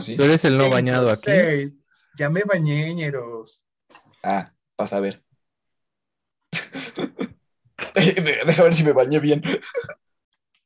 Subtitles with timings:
[0.00, 0.16] Sí.
[0.16, 1.30] Tú eres el no bañado aquí.
[2.18, 3.62] Ya me bañé, ñeros.
[4.22, 5.22] Ah, vas a ver.
[7.94, 9.42] Deja ver si me bañé bien.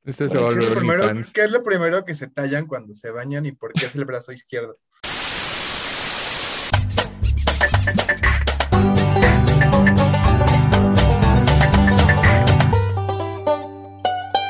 [0.04, 2.29] Este se Bueno, va a ¿Qué es, lo primero, qué es lo primero que se
[2.29, 4.79] tallan cuando se bañan y por qué es el brazo izquierdo?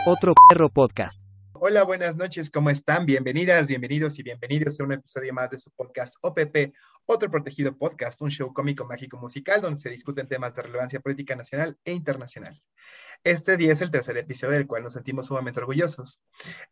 [0.06, 1.20] Otro perro podcast.
[1.64, 3.06] Hola, buenas noches, ¿cómo están?
[3.06, 6.74] Bienvenidas, bienvenidos y bienvenidos a un episodio más de su podcast OPP,
[7.06, 11.36] Otro Protegido Podcast, un show cómico, mágico, musical donde se discuten temas de relevancia política
[11.36, 12.60] nacional e internacional.
[13.22, 16.20] Este día es el tercer episodio del cual nos sentimos sumamente orgullosos.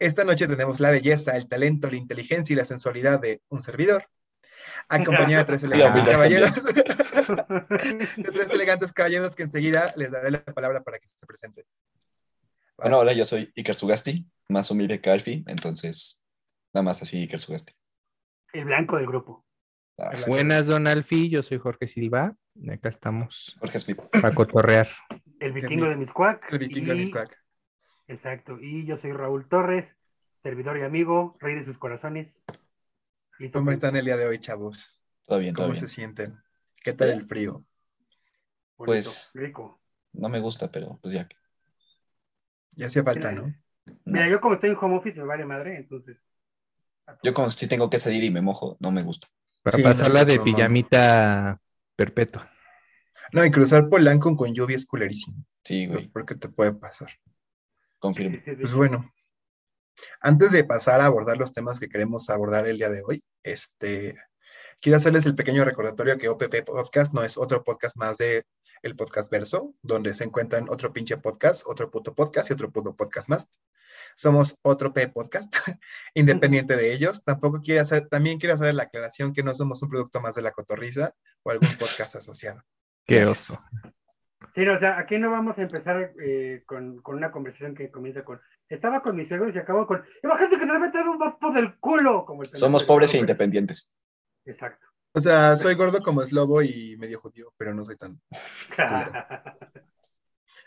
[0.01, 4.09] Esta noche tenemos la belleza, el talento, la inteligencia y la sensualidad de un servidor,
[4.89, 6.65] acompañado de tres elegantes caballeros,
[8.17, 11.65] de tres elegantes caballeros que enseguida les daré la palabra para que se presenten.
[12.81, 16.23] Bueno, hola, yo soy Iker Sugasti, más humilde que Alfie, entonces
[16.73, 17.75] nada más así Iker Sugasti.
[18.53, 19.45] El blanco del grupo.
[19.99, 21.29] Ah, Buenas, Don Alfi.
[21.29, 22.35] Yo soy Jorge Silva.
[22.55, 24.01] y Acá estamos Jorge Smith.
[24.11, 24.89] para cotorrear.
[25.41, 26.51] El vikingo de Miscuac.
[26.53, 27.37] El vikingo y- de Miscuac.
[28.09, 28.59] Exacto.
[28.61, 29.87] Y yo soy Raúl Torres,
[30.43, 32.33] servidor y amigo, rey de sus corazones.
[33.39, 33.75] Listo, ¿Cómo pues.
[33.75, 35.01] están el día de hoy, chavos?
[35.27, 35.87] Todo bien, todo ¿Cómo bien.
[35.87, 36.39] se sienten?
[36.83, 37.65] ¿Qué tal el frío?
[38.77, 39.81] Bonito, Pues- rico.
[40.13, 41.37] No me gusta, pero pues ya que.
[42.77, 43.53] Ya hacía falta, ¿no?
[44.05, 46.17] Mira, yo como estoy en home office me vale madre, entonces.
[47.23, 49.29] Yo como si tengo que salir y me mojo, no me gusta.
[49.63, 50.45] Para Sí, pasarla no, de no, no.
[50.45, 51.61] pijamita
[51.97, 52.51] perpetua.
[53.33, 55.45] No, y cruzar Polanco con lluvia es culerísimo.
[55.65, 57.11] Sí, güey, ¿Por qué te puede pasar?
[57.99, 58.39] confirmo.
[58.45, 59.13] Pues bueno,
[60.21, 64.17] antes de pasar a abordar los temas que queremos abordar el día de hoy, este,
[64.81, 68.47] quiero hacerles el pequeño recordatorio que OPP Podcast no es otro podcast más de
[68.83, 72.95] el podcast verso, donde se encuentran otro pinche podcast, otro puto podcast y otro puto
[72.95, 73.49] podcast más.
[74.17, 75.55] Somos otro P podcast,
[76.15, 77.25] independiente de ellos.
[77.25, 80.43] Tampoco quiere hacer, también quiero hacer la aclaración que no somos un producto más de
[80.43, 82.63] la cotorriza o algún podcast asociado.
[83.07, 83.63] Qué oso.
[84.55, 87.91] Sí, no, o sea, aquí no vamos a empezar eh, con, con una conversación que
[87.91, 88.41] comienza con.
[88.69, 90.03] Estaba con mis suegros y acabó con.
[90.23, 92.25] Imagínate que te meten un vapo del culo.
[92.25, 93.93] Como el Somos pobres e independientes.
[94.45, 94.90] Exacto.
[95.13, 98.21] O sea, soy gordo como eslobo y medio judío, pero no soy tan.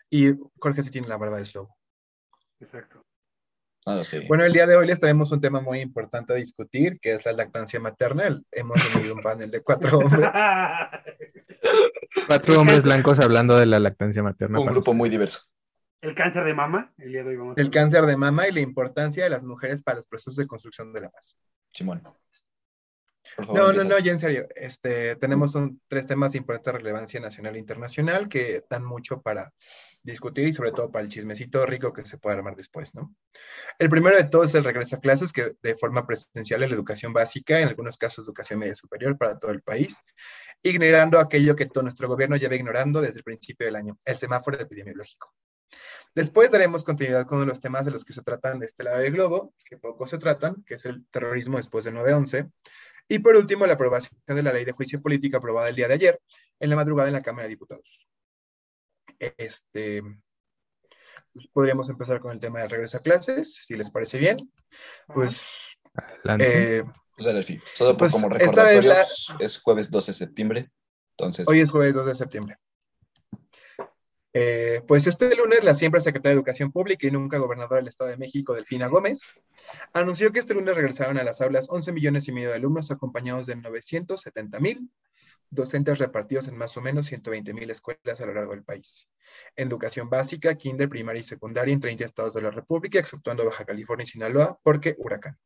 [0.10, 1.76] Y Jorge sí tiene la barba de eslobo.
[2.60, 3.04] Exacto.
[3.84, 4.26] No lo sé.
[4.28, 7.26] Bueno, el día de hoy les traemos un tema muy importante a discutir, que es
[7.26, 8.40] la lactancia materna.
[8.52, 10.30] Hemos reunido un panel de cuatro hombres.
[12.28, 14.60] Cuatro hombres blancos hablando de la lactancia materna.
[14.60, 15.40] Un grupo muy diverso.
[16.02, 16.94] el cáncer de mama.
[17.00, 19.42] El día de hoy vamos a El cáncer de mama y la importancia de las
[19.42, 21.36] mujeres para los procesos de construcción de la paz.
[21.74, 22.04] Simón.
[23.36, 24.48] Favor, No, no, no, ya en serio.
[24.56, 29.52] Este, tenemos un- tres temas de importante relevancia nacional e internacional que dan mucho para
[30.04, 33.16] discutir y sobre todo para el chismecito rico que se puede armar después, ¿no?
[33.80, 36.76] El primero de todos es el regreso a clases, que de forma presencial en la
[36.76, 39.98] educación básica, en algunos casos educación media superior para todo el país,
[40.62, 44.60] ignorando aquello que todo nuestro gobierno lleva ignorando desde el principio del año, el semáforo
[44.60, 45.34] epidemiológico.
[46.14, 48.84] Después daremos continuidad con uno de los temas de los que se tratan de este
[48.84, 52.52] lado del globo, que poco se tratan, que es el terrorismo después del 9-11.
[53.08, 55.94] Y por último, la aprobación de la ley de juicio político aprobada el día de
[55.96, 56.22] ayer,
[56.60, 58.08] en la madrugada en la Cámara de Diputados.
[59.20, 60.02] Este,
[61.34, 64.52] pues, podríamos empezar con el tema del regreso a clases, si les parece bien.
[65.08, 66.78] Pues, Adelante.
[66.80, 66.84] eh,
[67.16, 67.44] Pues dale,
[67.78, 70.72] por- Pues, como esta vez la- recordatorios, es jueves 12 de septiembre.
[71.18, 72.58] Entonces, hoy es jueves 2 de septiembre.
[74.36, 78.10] Eh, pues este lunes, la siempre secretaria de Educación Pública y nunca gobernadora del Estado
[78.10, 79.22] de México, Delfina Gómez,
[79.94, 83.46] anunció que este lunes regresaron a las aulas 11 millones y medio de alumnos acompañados
[83.46, 84.90] de 970 mil
[85.52, 89.08] docentes repartidos en más o menos 120 mil escuelas a lo largo del país.
[89.56, 93.64] En educación básica, kinder, primaria y secundaria en 30 estados de la República, exceptuando Baja
[93.64, 95.38] California y Sinaloa, porque huracán.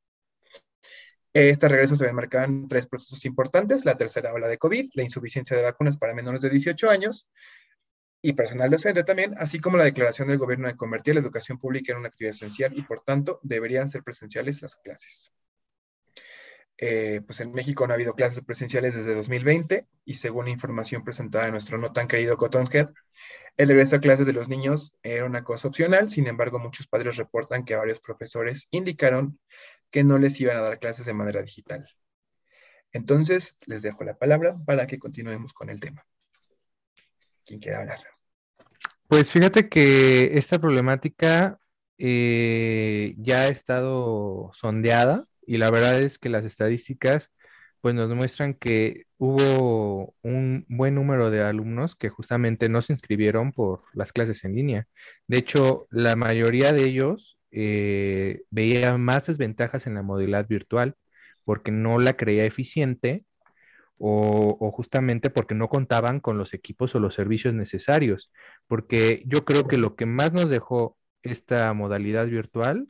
[1.33, 5.63] Este regreso se en tres procesos importantes, la tercera ola de COVID, la insuficiencia de
[5.63, 7.27] vacunas para menores de 18 años
[8.21, 11.91] y personal docente también, así como la declaración del gobierno de convertir la educación pública
[11.91, 15.31] en una actividad esencial y por tanto deberían ser presenciales las clases.
[16.79, 21.47] Eh, pues en México no ha habido clases presenciales desde 2020 y según información presentada
[21.47, 22.89] en nuestro no tan querido Cottonhead,
[23.57, 27.17] el regreso a clases de los niños era una cosa opcional, sin embargo muchos padres
[27.17, 29.39] reportan que varios profesores indicaron
[29.89, 31.89] que no les iban a dar clases de manera digital.
[32.91, 36.05] Entonces, les dejo la palabra para que continuemos con el tema.
[37.45, 38.16] ¿Quién quiere hablar?
[39.07, 41.59] Pues fíjate que esta problemática
[41.97, 47.31] eh, ya ha estado sondeada y la verdad es que las estadísticas
[47.81, 53.53] pues nos muestran que hubo un buen número de alumnos que justamente no se inscribieron
[53.53, 54.87] por las clases en línea.
[55.27, 60.95] De hecho, la mayoría de ellos eh, veían más desventajas en la modalidad virtual
[61.45, 63.23] porque no la creía eficiente
[63.99, 68.31] o, justamente porque no contaban con los equipos o los servicios necesarios.
[68.67, 72.87] Porque yo creo que lo que más nos dejó esta modalidad virtual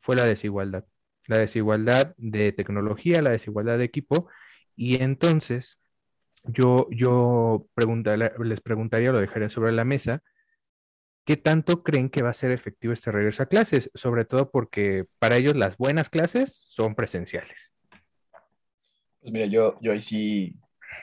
[0.00, 0.84] fue la desigualdad.
[1.26, 4.28] La desigualdad de tecnología, la desigualdad de equipo.
[4.76, 5.80] Y entonces
[6.44, 7.68] yo, yo
[8.38, 10.22] les preguntaría, lo dejaría sobre la mesa,
[11.24, 13.90] ¿qué tanto creen que va a ser efectivo este regreso a clases?
[13.94, 17.75] Sobre todo porque para ellos las buenas clases son presenciales.
[19.26, 20.54] Pues mira, yo, yo ahí sí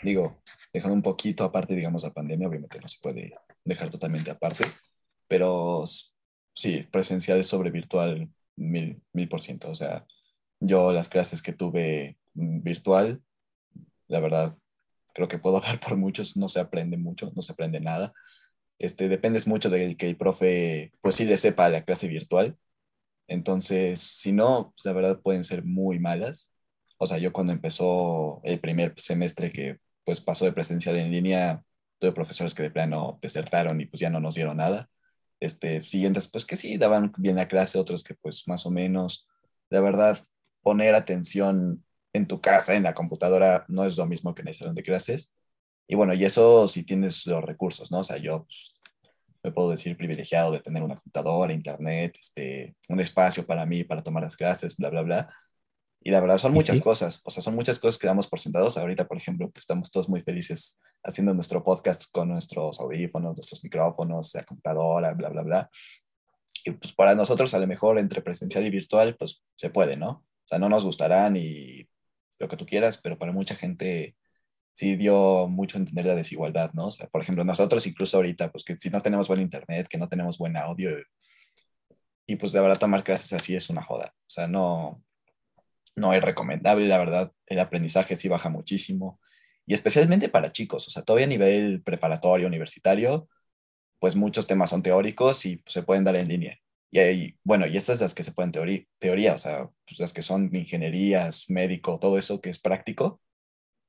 [0.02, 0.42] digo,
[0.72, 3.34] dejando un poquito aparte, digamos, la pandemia, obviamente no se puede
[3.66, 4.64] dejar totalmente aparte,
[5.28, 5.84] pero
[6.56, 9.70] sí, presencial sobre virtual mil, mil por ciento.
[9.70, 10.06] O sea,
[10.62, 13.22] yo las clases que tuve virtual,
[14.08, 14.56] la verdad,
[15.14, 18.14] creo que puedo hablar por muchos, no se aprende mucho, no se aprende nada.
[18.80, 22.58] Este, dependes mucho de que el profe, pues sí le sepa la clase virtual.
[23.28, 26.53] Entonces, si no, pues, la verdad pueden ser muy malas
[26.98, 31.64] o sea, yo cuando empezó el primer semestre que pues pasó de presencial en línea,
[32.00, 34.90] tuve profesores que de plano desertaron y pues ya no nos dieron nada.
[35.40, 39.28] Este, siguientes pues que sí daban bien la clase, otros que pues más o menos.
[39.70, 40.20] La verdad,
[40.62, 44.54] poner atención en tu casa, en la computadora, no es lo mismo que en el
[44.54, 45.34] salón de clases.
[45.88, 48.00] Y bueno, y eso si tienes los recursos, ¿no?
[48.00, 48.82] O sea, yo pues,
[49.44, 54.04] me puedo decir privilegiado de tener una computadora, internet, este, un espacio para mí, para
[54.04, 55.36] tomar las clases, bla, bla, bla.
[56.06, 58.78] Y la verdad son muchas cosas, o sea, son muchas cosas que damos por sentados.
[58.78, 63.64] Ahorita, por ejemplo, pues estamos todos muy felices haciendo nuestro podcast con nuestros audífonos, nuestros
[63.64, 65.70] micrófonos, la computadora, bla, bla, bla.
[66.66, 70.10] Y pues para nosotros a lo mejor entre presencial y virtual, pues se puede, ¿no?
[70.10, 71.88] O sea, no nos gustará ni
[72.38, 74.18] lo que tú quieras, pero para mucha gente
[74.74, 76.88] sí dio mucho a entender la desigualdad, ¿no?
[76.88, 79.98] O sea, por ejemplo, nosotros incluso ahorita, pues que si no tenemos buen internet, que
[79.98, 80.92] no tenemos buen audio,
[82.26, 84.14] y pues de verdad tomar clases así es una joda.
[84.28, 85.02] O sea, no,
[85.96, 89.20] no es recomendable, la verdad, el aprendizaje sí baja muchísimo,
[89.66, 93.30] y especialmente para chicos, o sea, todavía a nivel preparatorio, universitario,
[94.00, 96.60] pues muchos temas son teóricos y pues, se pueden dar en línea.
[96.92, 100.14] Y ahí, bueno, y estas las que se pueden teoría, teoría o sea, pues las
[100.14, 103.22] que son ingenierías, médico, todo eso que es práctico,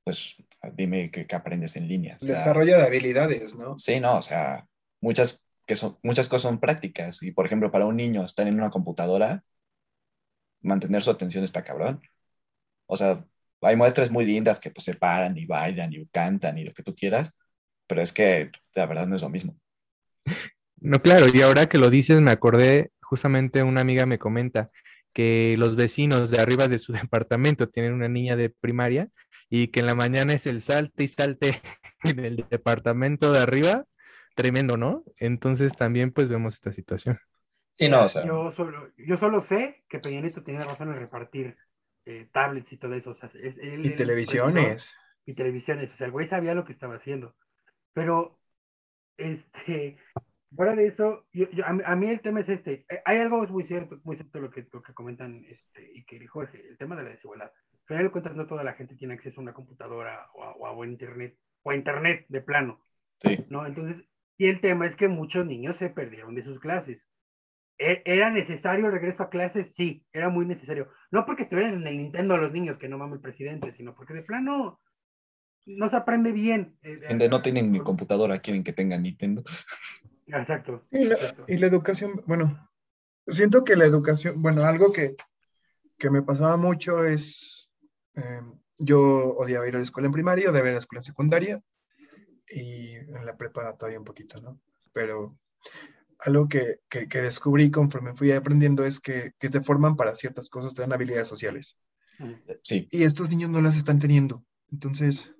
[0.05, 0.37] pues
[0.75, 2.17] dime qué, aprendes en línea.
[2.21, 3.77] Desarrollo de habilidades, ¿no?
[3.77, 4.67] Sí, no, o sea,
[5.01, 7.23] muchas, que son, muchas cosas son prácticas.
[7.23, 9.43] Y por ejemplo, para un niño estar en una computadora,
[10.65, 12.03] mantener su atención está cabrón.
[12.87, 13.25] O sea,
[13.61, 16.83] hay muestras muy lindas que pues se paran y bailan y cantan y lo que
[16.83, 17.39] tú quieras,
[17.87, 19.57] pero es que la verdad no es lo mismo.
[20.81, 24.71] No, claro, y ahora que lo dices me acordé, justamente una amiga me comenta
[25.13, 29.09] que los vecinos de arriba de su departamento tienen una niña de primaria
[29.49, 31.61] y que en la mañana es el salte y salte
[32.05, 33.85] en el departamento de arriba,
[34.35, 35.05] tremendo, ¿no?
[35.19, 37.19] Entonces también pues vemos esta situación
[37.81, 41.57] no, yo, solo, yo solo sé que Peñanito tenía razón en repartir
[42.07, 43.17] eh, tablets y todo eso.
[43.33, 44.95] y televisiones.
[45.27, 45.93] Y televisiones.
[45.93, 47.35] O sea, el güey sabía lo que estaba haciendo.
[47.93, 48.39] Pero,
[49.17, 49.97] este,
[50.55, 51.27] fuera de eso,
[51.65, 52.85] a, mí el tema es este.
[52.89, 56.19] Eh, hay algo muy cierto, muy cierto lo que, lo que comentan este, y que
[56.19, 57.51] dijo Jorge, el tema de la desigualdad.
[57.73, 60.53] Al final de cuentas, no toda la gente tiene acceso a una computadora o a,
[60.53, 62.81] o a internet, o a internet de plano.
[63.21, 63.45] Sí.
[63.49, 63.67] ¿no?
[63.67, 64.05] Entonces,
[64.37, 67.01] y el tema es que muchos niños se perdieron de sus clases.
[67.79, 69.67] E, ¿Era necesario el regreso a clases?
[69.75, 70.89] Sí, era muy necesario.
[71.11, 74.15] No porque estuvieran en el Nintendo los niños, que no mames el presidente, sino porque
[74.15, 74.81] de plano
[75.67, 76.77] no se aprende bien.
[76.83, 79.43] Eh, Gente, no tienen mi computadora, quieren que tengan Nintendo.
[80.27, 80.83] Exacto.
[80.91, 82.71] Y la, educación, bueno,
[83.27, 85.17] siento que la educación, bueno, algo que,
[86.11, 87.71] me pasaba mucho es,
[88.15, 91.05] em, yo odiaba ir a la escuela en primaria, odiaba ir a la escuela en
[91.05, 91.63] secundaria
[92.47, 94.61] y en la prepa todavía un poquito, ¿no?
[94.93, 95.39] Pero
[96.25, 100.93] algo que, descubrí conforme fui aprendiendo es que, te forman para ciertas cosas, te dan
[100.93, 101.77] habilidades sociales.
[102.63, 102.89] Sí.
[102.91, 104.45] Y estos niños no las están teniendo.
[104.73, 105.35] Entonces,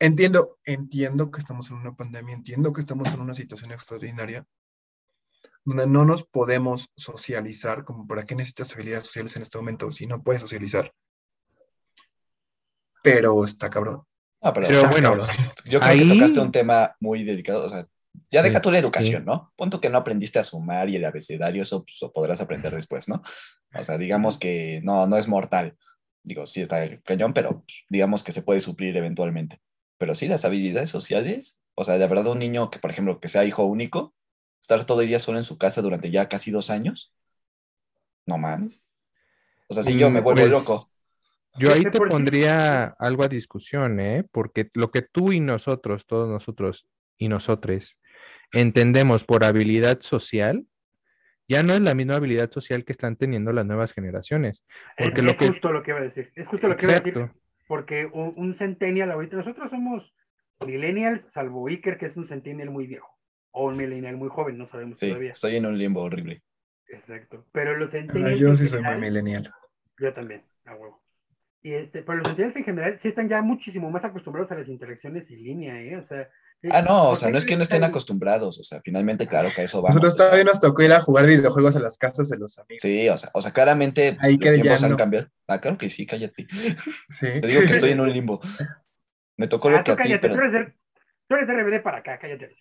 [0.00, 4.44] entiendo, entiendo que estamos en una pandemia, entiendo que estamos en una situación extraordinaria,
[5.64, 10.06] donde no nos podemos socializar, como para qué necesitas habilidades sociales en este momento si
[10.06, 10.92] no puedes socializar.
[13.02, 14.02] Pero está cabrón.
[14.42, 15.18] Ah, pero, bueno,
[15.66, 17.86] yo creo que tocaste un tema muy delicado, o sea,
[18.30, 19.52] ya deja tú la educación, ¿no?
[19.56, 23.08] Punto que no aprendiste a sumar y el abecedario, eso pues, lo podrás aprender después,
[23.08, 23.22] ¿no?
[23.74, 25.76] O sea, digamos que no, no es mortal.
[26.22, 29.60] Digo, sí está el cañón, pero pues, digamos que se puede suplir eventualmente.
[29.98, 33.28] Pero sí, las habilidades sociales, o sea, de verdad un niño que, por ejemplo, que
[33.28, 34.14] sea hijo único,
[34.60, 37.12] estar todo el día solo en su casa durante ya casi dos años,
[38.26, 38.82] no mames.
[39.68, 40.88] O sea, si yo me vuelvo pues, loco.
[41.58, 44.24] Yo ahí te pondría algo a discusión, ¿eh?
[44.30, 46.86] Porque lo que tú y nosotros, todos nosotros
[47.18, 47.98] y nosotros
[48.52, 50.66] entendemos por habilidad social,
[51.48, 54.64] ya no es la misma habilidad social que están teniendo las nuevas generaciones.
[54.96, 55.48] Porque es, lo es que...
[55.48, 56.30] justo lo que iba a decir.
[56.36, 57.30] Es justo lo que iba a decir.
[57.66, 60.12] Porque un, un centennial ahorita, nosotros somos
[60.64, 63.08] millennials, salvo Iker, que es un centennial muy viejo.
[63.52, 65.32] O un millennial muy joven, no sabemos Sí, todavía.
[65.32, 66.42] estoy en un limbo horrible.
[66.88, 67.46] Exacto.
[67.52, 68.38] Pero los Ah, centennials.
[68.40, 69.52] yo sí soy muy millennial.
[69.98, 71.02] Yo también, a huevo.
[71.62, 74.68] Y este, pero los centennials en general sí están ya muchísimo más acostumbrados a las
[74.68, 75.96] interacciones en línea, ¿eh?
[75.96, 76.28] O sea.
[76.70, 79.48] Ah, no, o ¿por sea, no es que no estén acostumbrados, o sea, finalmente, claro
[79.54, 79.94] que a eso vamos.
[79.94, 82.58] Nosotros o sea, todavía nos tocó ir a jugar videojuegos a las casas de los
[82.58, 82.80] amigos.
[82.82, 84.96] Sí, o sea, o sea, claramente Ahí los tiempos han no.
[84.98, 85.28] cambiado.
[85.46, 86.46] Ah, claro que sí, cállate.
[87.08, 87.26] Sí.
[87.40, 88.40] Te digo que estoy en un limbo.
[89.38, 90.72] Me tocó lo Ah, que tú a ti, cállate, tú pero eres de,
[91.28, 92.54] tú eres de RBD para acá, cállate.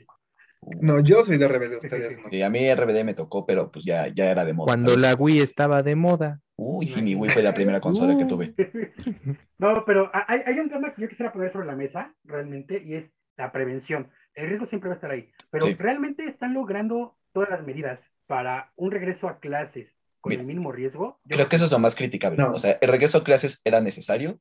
[0.79, 2.29] No, yo soy de RBD, ustedes no.
[2.29, 4.67] sí, a mí RBD me tocó, pero pues ya, ya era de moda.
[4.67, 5.01] Cuando ¿sabes?
[5.01, 6.39] la Wii estaba de moda.
[6.57, 8.53] Uy, sí, mi Wii fue la primera consola que tuve.
[9.57, 12.95] No, pero hay, hay un tema que yo quisiera poner sobre la mesa, realmente, y
[12.95, 13.05] es
[13.39, 14.11] la prevención.
[14.35, 15.73] El riesgo siempre va a estar ahí, pero Sí.
[15.73, 19.87] ¿realmente están logrando todas las medidas para un regreso a clases
[20.21, 21.19] con Mira, el mínimo riesgo?
[21.23, 22.37] Yo Creo que eso es lo más criticable.
[22.37, 22.51] No.
[22.51, 24.39] O sea, el regreso a clases era necesario,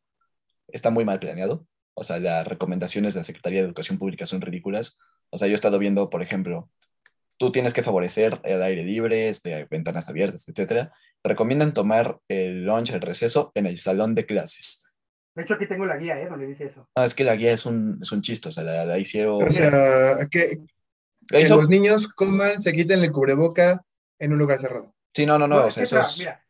[0.67, 1.67] está muy mal planeado.
[1.95, 4.99] O sea, las recomendaciones de la Secretaría de Educación Pública son ridículas.
[5.31, 6.69] O sea, yo he estado viendo, por ejemplo,
[7.39, 10.93] tú tienes que favorecer el aire libre, este, ventanas abiertas, etcétera.
[11.23, 14.88] Recomiendan tomar el lunch, el receso en el salón de clases.
[15.39, 16.27] De hecho, aquí tengo la guía, ¿eh?
[16.29, 16.89] Donde dice eso.
[16.97, 19.41] No, es que la guía es un, es un chiste, o sea, la, la hicieron...
[19.41, 20.59] O sea, que,
[21.31, 23.85] los niños coman, se quiten el cubreboca
[24.19, 24.97] en un lugar cerrado.
[25.15, 26.19] Sí, no, no, no, o sea, eso mira, es...
[26.19, 26.45] mira,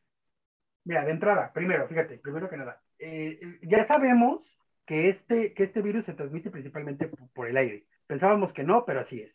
[0.84, 4.40] mira, de entrada, primero, fíjate, primero que nada, eh, ya sabemos
[4.86, 7.84] que este, que este virus se transmite principalmente por, por el aire.
[8.06, 9.34] Pensábamos que no, pero así es.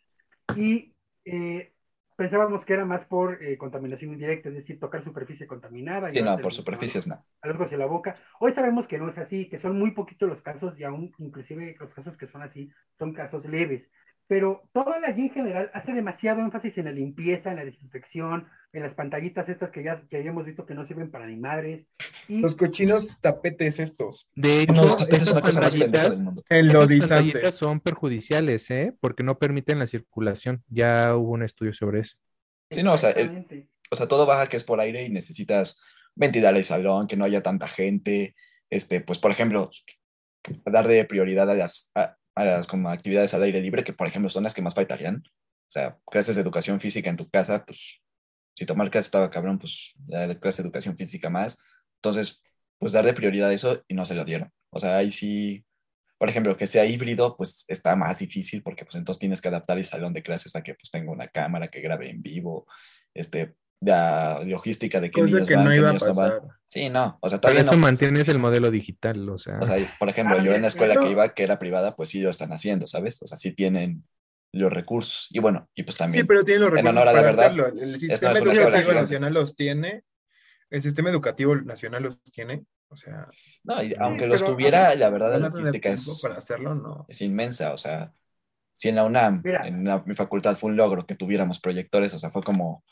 [0.56, 0.96] Y
[1.26, 1.73] eh,
[2.16, 6.10] pensábamos que era más por eh, contaminación indirecta, es decir, tocar superficie contaminada.
[6.10, 7.22] Sí, no, por superficies no.
[7.42, 8.16] a los ojos y la boca.
[8.40, 11.76] Hoy sabemos que no es así, que son muy poquitos los casos y aún inclusive
[11.78, 13.82] los casos que son así son casos leves.
[14.26, 18.46] Pero toda la guía en general hace demasiado énfasis en la limpieza, en la desinfección,
[18.72, 21.86] en las pantallitas estas que ya, que hemos visto que no sirven para ni madres.
[22.26, 27.08] Y Los cochinos tapetes estos, De hecho, No, estas una cosa más pendeja del pantallitas,
[27.08, 28.94] pantallitas son perjudiciales, ¿eh?
[28.98, 30.64] Porque no permiten la circulación.
[30.68, 32.16] Ya hubo un estudio sobre eso.
[32.70, 33.68] Sí, no, o sea, el-.
[33.90, 35.82] O sea, todo baja que es por aire y necesitas
[36.14, 38.34] ventilar el salón, que no haya tanta gente.
[38.70, 39.70] Este, pues, por ejemplo,
[40.64, 44.30] darle prioridad a las, a, a las como actividades al aire libre, que por ejemplo
[44.30, 45.22] son las que más faltarían.
[45.26, 48.00] O sea, clases de educación física en tu casa, pues,
[48.56, 51.58] si tomar clases estaba cabrón, pues, la clase de educación física más.
[51.96, 52.42] Entonces,
[52.78, 54.52] pues darle prioridad a eso y no se lo dieron.
[54.70, 55.64] O sea, ahí sí,
[56.18, 59.78] por ejemplo, que sea híbrido, pues está más difícil porque pues entonces tienes que adaptar
[59.78, 62.66] el salón de clases a que pues tenga una cámara que grabe en vivo,
[63.14, 66.42] este, la logística de qué Cosa niños que van, no iba a no pasar.
[66.66, 67.78] Sí, no, o sea, Por todavía eso no.
[67.78, 69.58] mantienes el modelo digital, o sea.
[69.60, 72.08] O sea, por ejemplo, Ah, yo en la escuela que iba, que era privada, pues
[72.08, 73.22] sí lo están haciendo, ¿sabes?
[73.22, 74.04] O sea, sí tienen
[74.52, 75.28] los recursos.
[75.30, 76.22] Y bueno, y pues también.
[76.24, 77.82] Sí, pero tienen los en recursos honor a la para verdad, hacerlo.
[77.82, 80.02] El sistema escuela educativo nacional los tiene.
[80.70, 82.64] El sistema educativo nacional los tiene.
[82.88, 83.26] O sea,
[83.64, 86.36] No, y Sí, aunque los pero, a tuviera, ver, la verdad, la logística es, para
[86.36, 87.06] hacerlo, no.
[87.08, 87.72] es inmensa.
[87.72, 88.12] O sea,
[88.72, 89.66] si en la UNAM, Mira.
[89.66, 92.84] en la- mi facultad fue un logro que tuviéramos proyectores, o sea, fue como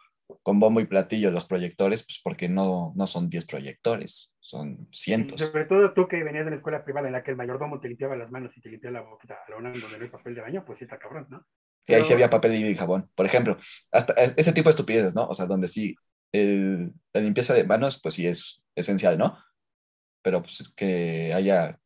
[0.43, 4.97] con bombo y platillo los proyectores, pues porque no, no son 10 proyectores, son y
[4.97, 5.41] cientos.
[5.41, 7.89] sobre todo tú que venías de una escuela privada en la que el mayordomo te
[7.89, 10.35] limpiaba las manos y te limpiaba la boquita a la una donde no hay papel
[10.35, 11.45] de baño, pues sí está cabrón, ¿no?
[11.87, 13.11] Y ahí sí había papel y jabón.
[13.15, 13.57] Por ejemplo,
[13.91, 15.27] hasta es- ese tipo de estupideces, ¿no?
[15.27, 15.97] O sea, donde sí,
[16.33, 19.37] el- la limpieza de manos, pues sí es esencial, ¿no?
[20.23, 21.79] Pero pues que haya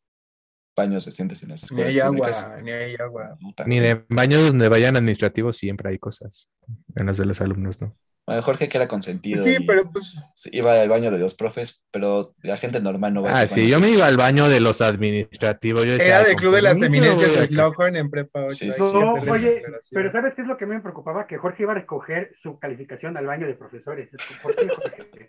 [0.76, 2.44] baños decentes en las Ni escuelas hay públicas.
[2.44, 3.38] agua, ni hay agua.
[3.40, 3.64] puta.
[3.64, 6.50] Miren, baños donde vayan administrativos siempre hay cosas.
[6.94, 7.96] En los de los alumnos, ¿no?
[8.26, 10.16] Bueno, Jorge que era consentido Sí, y pero pues
[10.46, 13.70] iba al baño de los profes, pero la gente normal no va a Ah, sí,
[13.70, 15.84] yo me iba al baño de los administrativos.
[15.84, 17.54] Yo decía, era "Ay, del club de las eminencias de acá".
[17.54, 18.56] Lockhorn en prepa 8.
[18.56, 18.98] Sí, hay sí, que sí.
[18.98, 21.28] No, oye, pero ¿sabes qué es lo que a mí me preocupaba?
[21.28, 24.08] Que Jorge iba a recoger su calificación al baño de profesores.
[24.42, 25.28] ¿Por qué, Jorge?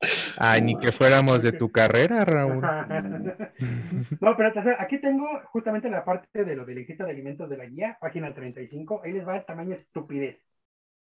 [0.38, 2.62] Ay, ni que fuéramos de tu carrera, Raúl.
[4.20, 7.12] No, pero o sea, aquí tengo justamente la parte de lo de la ingesta de
[7.12, 9.02] alimentos de la guía, página 35.
[9.04, 10.38] Ahí les va el tamaño estupidez.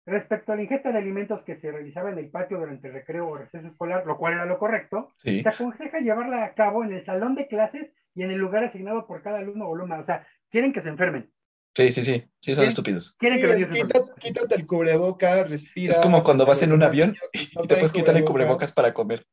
[0.07, 3.27] Respecto a la ingesta de alimentos que se realizaba en el patio durante el recreo
[3.29, 6.93] o receso escolar, lo cual era lo correcto, Sí, se aconseja llevarla a cabo en
[6.93, 9.99] el salón de clases y en el lugar asignado por cada alumno o alumna.
[10.01, 11.31] O sea, quieren que se enfermen.
[11.75, 13.17] sí, sí, sí, sí, son estúpidos.
[13.19, 15.93] Quieren Sí, que es, quítate el cubreboca, respira.
[15.93, 17.17] Es como cuando vas en un avión
[17.55, 18.73] no y te puedes quitar el cubrebocas.
[18.73, 19.25] cubrebocas para comer.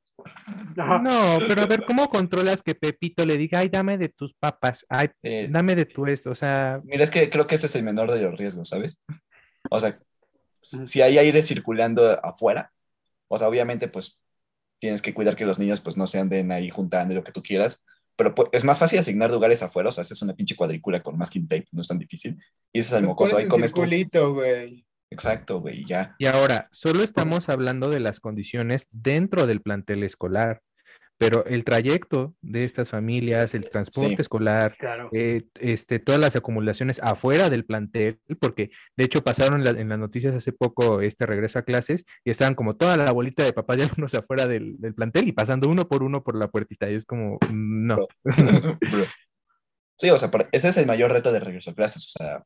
[0.75, 4.85] No, pero a ver, ¿cómo controlas que Pepito le diga, ay, dame de tus papas,
[4.89, 6.31] ay, Eh, dame de tu esto?
[6.31, 9.01] O sea, Mira, es que creo que ese es el menor de los riesgos, ¿sabes?
[9.69, 9.99] O sea,
[10.61, 12.71] si hay aire circulando afuera,
[13.27, 14.21] o sea, obviamente, pues
[14.79, 17.31] tienes que cuidar que los niños pues no se anden ahí juntando y lo que
[17.31, 20.55] tú quieras, pero pues, es más fácil asignar lugares afuera, o sea, haces una pinche
[20.55, 22.37] cuadrícula con masking tape, no es tan difícil,
[22.73, 23.81] y dices al Pues mocoso, ahí comes tú.
[23.81, 24.85] circulito, güey.
[25.09, 26.15] Exacto, güey, ya.
[26.17, 30.61] Y ahora, solo estamos hablando de las condiciones dentro del plantel escolar,
[31.21, 34.21] pero el trayecto de estas familias, el transporte Sí.
[34.23, 35.07] escolar, Claro.
[35.13, 39.87] eh, este, todas las acumulaciones afuera del plantel, porque de hecho pasaron en, la- en
[39.87, 43.53] las noticias hace poco este regreso a clases y estaban como toda la bolita de
[43.53, 46.89] papás de alumnos afuera del, del plantel y pasando uno por uno por la puertita
[46.89, 47.95] y es como, mm, no.
[47.95, 48.07] Bro.
[49.99, 52.03] Sí, o sea, ese es el mayor reto de regreso a clases.
[52.07, 52.43] O sea,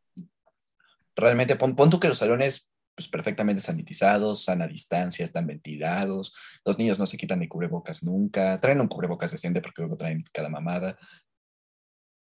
[1.15, 6.33] realmente pon, pon tú que los salones pues, perfectamente sanitizados, sana distancia, están ventilados,
[6.63, 10.23] los niños no se quitan ni cubrebocas nunca, traen un cubrebocas decente porque luego traen
[10.31, 10.97] cada mamada.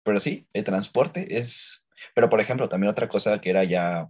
[0.03, 1.87] Pero sí, el transporte es...
[2.15, 4.09] Pero, por ejemplo, también otra cosa que era ya,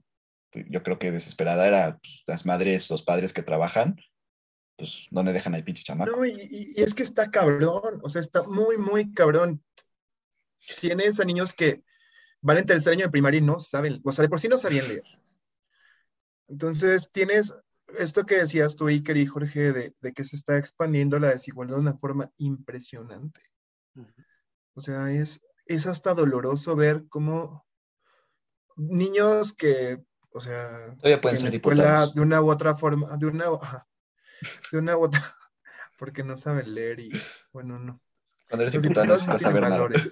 [0.54, 3.96] yo creo que desesperada, era pues, las madres, los padres que trabajan,
[4.78, 6.16] pues, ¿dónde dejan al pinche chamaco?
[6.16, 9.64] No, y es que está cabrón, o sea, está muy, muy cabrón.
[10.80, 11.84] Tienes a niños que
[12.42, 14.58] van en tercer año de primaria y no saben, o sea, de por sí no
[14.58, 15.04] sabían leer.
[16.48, 17.54] Entonces, tienes
[17.98, 21.76] esto que decías tú, Iker y Jorge, de, de que se está expandiendo la desigualdad
[21.76, 23.42] de una forma impresionante.
[24.76, 27.66] O sea, es, es hasta doloroso ver cómo
[28.76, 32.16] niños que, o sea, Todavía pueden en la escuela diputados.
[32.16, 33.88] de una u otra forma, de una, ajá,
[34.72, 35.22] de una u otra,
[35.98, 37.12] porque no saben leer y,
[37.52, 38.02] bueno, no.
[38.50, 39.76] Cuando eres diputado no necesitas saber nada.
[39.76, 40.12] valores.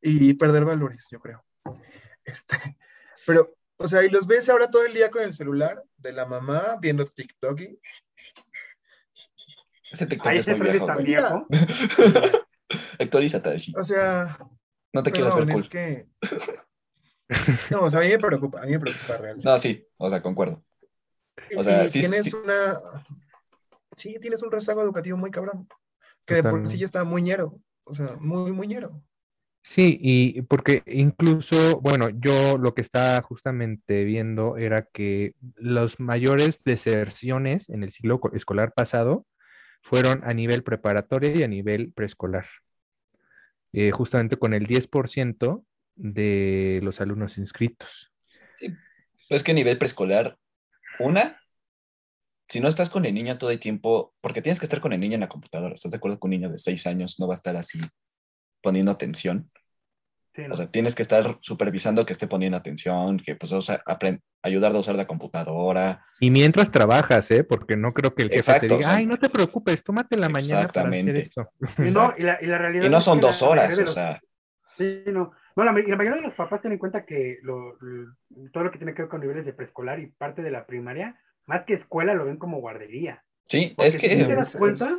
[0.00, 1.44] Y perder valores, yo creo.
[2.24, 2.56] Este,
[3.26, 6.24] pero, o sea, y los ves ahora todo el día con el celular de la
[6.24, 7.78] mamá viendo TikTok y
[9.92, 11.46] Ese TikTok Ahí es muy viejo, tan viejo.
[12.98, 13.56] Actualízate.
[13.76, 14.38] O sea,
[14.92, 15.68] No te quieras ver es cool.
[15.68, 16.06] que.
[17.72, 19.48] No, o sea, a mí me preocupa, a mí me preocupa realmente.
[19.48, 20.62] No, sí, o sea, concuerdo.
[21.56, 22.36] O sea, y sí, tienes sí.
[22.36, 22.80] una.
[23.96, 25.68] Sí, tienes un rezago educativo muy cabrón.
[26.24, 27.58] Que de por sí ya está muy ñero.
[27.84, 29.02] O sea, muy, muy ñero.
[29.68, 36.62] Sí, y porque incluso, bueno, yo lo que estaba justamente viendo era que los mayores
[36.64, 39.26] deserciones en el co- escolar pasado
[39.82, 42.46] fueron a nivel preparatoria y a nivel preescolar.
[43.72, 45.64] Eh, justamente con el 10%
[45.96, 48.12] de los alumnos inscritos.
[48.58, 48.76] Pero
[49.36, 50.38] es que a nivel preescolar,
[51.00, 51.40] una,
[52.48, 55.00] si no estás con el niño todo el tiempo, porque tienes que estar con el
[55.00, 57.34] niño en la computadora, ¿estás de acuerdo que un niño de seis años no va
[57.34, 57.80] a estar así
[58.66, 59.48] poniendo atención?
[60.34, 60.54] Sí, ¿no?
[60.54, 63.52] O sea, tienes que estar supervisando que esté poniendo atención, que pues
[64.42, 66.04] ayudarle a usar la computadora.
[66.18, 67.44] Y mientras trabajas, ¿eh?
[67.44, 69.84] Porque no creo que el jefe Exacto, te o diga, sea, ay, no te preocupes,
[69.84, 71.30] tómate la mañana para hacer.
[71.78, 73.78] Y no, y la, y la realidad Y no es son que dos la horas,
[73.78, 74.20] o sea,
[74.76, 75.32] Sí, no.
[75.56, 78.12] No, la, ma- y la mayoría de los papás tienen en cuenta que lo- lo-
[78.52, 81.18] todo lo que tiene que ver con niveles de preescolar y parte de la primaria,
[81.46, 83.22] más que escuela, lo ven como guardería.
[83.48, 84.98] sí, Porque es si tú te que, das Es- cuenta,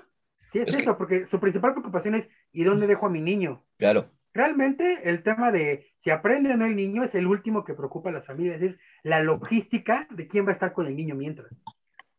[0.52, 3.22] sí es, es que- eso, porque su principal preocupación es ¿y dónde dejo a mi
[3.22, 3.64] niño?
[3.78, 7.74] claro, Realmente el tema de si aprende o no el niño es el último que
[7.74, 11.16] preocupa a las familias, es la logística de quién va a estar con el niño
[11.16, 11.52] mientras.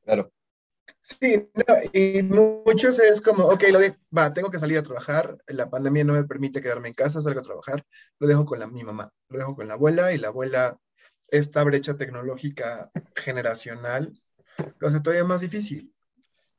[0.04, 0.30] claro.
[1.02, 5.38] Sí, no, y muchos es como, ok, lo de, va, tengo que salir a trabajar,
[5.46, 7.84] la pandemia no me permite quedarme en casa, salgo a trabajar,
[8.18, 10.78] lo dejo con la, mi mamá, lo dejo con la abuela y la abuela,
[11.28, 14.20] esta brecha tecnológica generacional
[14.78, 15.92] lo hace todavía más difícil.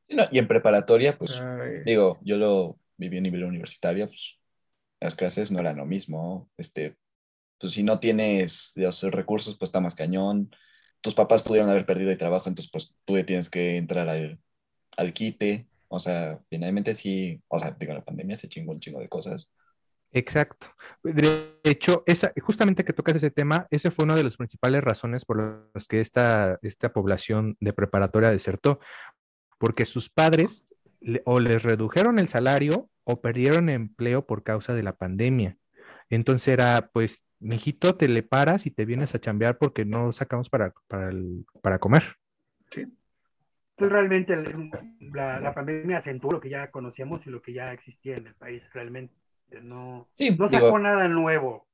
[0.10, 1.42] Sí, no, y en preparatoria, pues,
[1.86, 4.40] digo, yo lo viví a nivel universitario, pues
[5.00, 6.50] las clases no eran lo mismo.
[6.58, 6.98] Este,
[7.60, 10.50] pues si no tienes los recursos, pues está más cañón.
[11.02, 14.40] Tus papás pudieron haber perdido el trabajo, entonces pues tú ya tienes que entrar al,
[14.98, 15.68] al quite.
[15.88, 19.52] O sea, finalmente sí, o sea, digo, la pandemia se chingó un chingo de cosas.
[20.12, 20.68] Exacto.
[21.04, 21.30] De
[21.64, 25.70] hecho, esa, justamente que tocas ese tema, ese fue una de las principales razones por
[25.74, 28.80] las que esta, esta población de preparatoria desertó,
[29.60, 30.66] porque sus padres
[31.02, 35.58] le- o les redujeron el salario o perdieron empleo por causa de la pandemia.
[36.10, 40.50] Entonces era, pues, mijito, te le paras y te vienes a chambear porque no sacamos
[40.50, 42.04] para, para, el- para comer.
[42.72, 44.70] Entonces realmente el-
[45.14, 48.36] la, la pandemia acentuó lo que ya conocíamos y lo que ya existía en el
[48.36, 49.14] país, realmente.
[49.62, 51.68] No, Sí, no digo, sacó nada nuevo.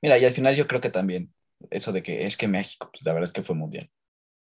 [0.00, 1.32] mira, y al final yo creo que también
[1.70, 3.88] eso de que es que México, pues la verdad es que fue mundial.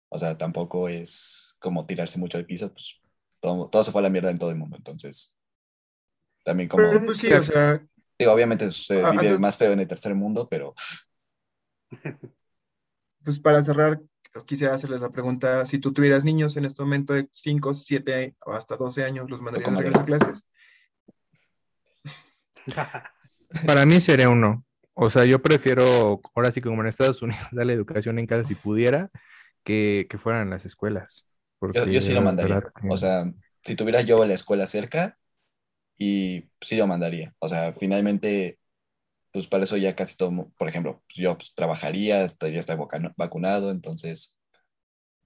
[0.09, 2.99] O sea, tampoco es como tirarse mucho al piso, pues
[3.39, 4.77] todo, todo se fue a la mierda en todo el mundo.
[4.77, 5.35] Entonces,
[6.43, 7.85] también como, pero pues sí, o sea,
[8.17, 10.73] digo, obviamente se Ah, vive antes- más feo en el tercer mundo, pero
[13.23, 14.01] pues para cerrar,
[14.45, 18.53] quisiera hacerles la pregunta, si tú tuvieras niños en este momento de 5, 7 o
[18.53, 20.45] hasta 12 años, ¿los mandarías ¿Cómo a regreso a clases?
[23.65, 24.63] Para mí sería uno.
[24.93, 28.43] O sea, yo prefiero, ahora sí que como en Estados Unidos, darle educación en casa
[28.43, 29.09] si pudiera,
[29.63, 31.25] que, que fueran las escuelas.
[31.73, 32.59] Yo, yo sí lo mandaría.
[32.61, 33.31] que- O sea,
[33.63, 35.17] si tuviera yo la escuela cerca,
[35.97, 37.35] y sí lo mandaría.
[37.39, 38.59] O sea, finalmente,
[39.31, 42.77] pues para eso ya casi todo, por ejemplo, pues, yo pues, trabajaría, estaría estar
[43.17, 44.37] vacunado, entonces,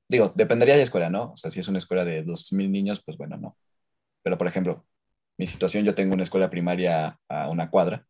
[0.10, 1.34] digo, dependería de la escuela, ¿no?
[1.34, 3.58] O sea, si es una escuela de 2.000 niños, pues bueno, no.
[4.24, 4.86] Pero, por ejemplo,
[5.38, 8.06] mi situación, yo tengo una escuela primaria a una cuadra,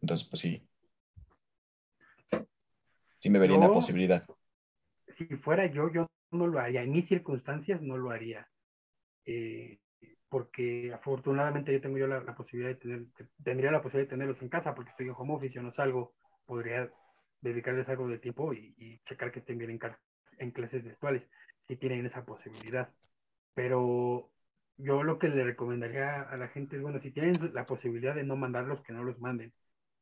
[0.00, 0.66] entonces, pues sí,
[3.18, 4.24] sí me vería una posibilidad.
[5.16, 6.82] Si fuera yo, yo no lo haría.
[6.82, 8.48] En mis circunstancias no lo haría.
[9.24, 9.78] Eh,
[10.28, 13.04] porque afortunadamente yo tengo yo la, posibilidad de tener,
[13.42, 16.14] tendría la posibilidad de tenerlos en casa porque estoy en home office, yo no salgo,
[16.46, 16.90] podría
[17.40, 19.80] dedicarles algo de tiempo y, checar que estén bien en,
[20.38, 21.22] en clases virtuales,
[21.68, 22.88] si tienen esa posibilidad.
[23.54, 24.30] Pero
[24.76, 28.24] yo lo que le recomendaría a la gente es, bueno, si tienen la posibilidad de
[28.24, 29.52] no mandarlos, que no los manden.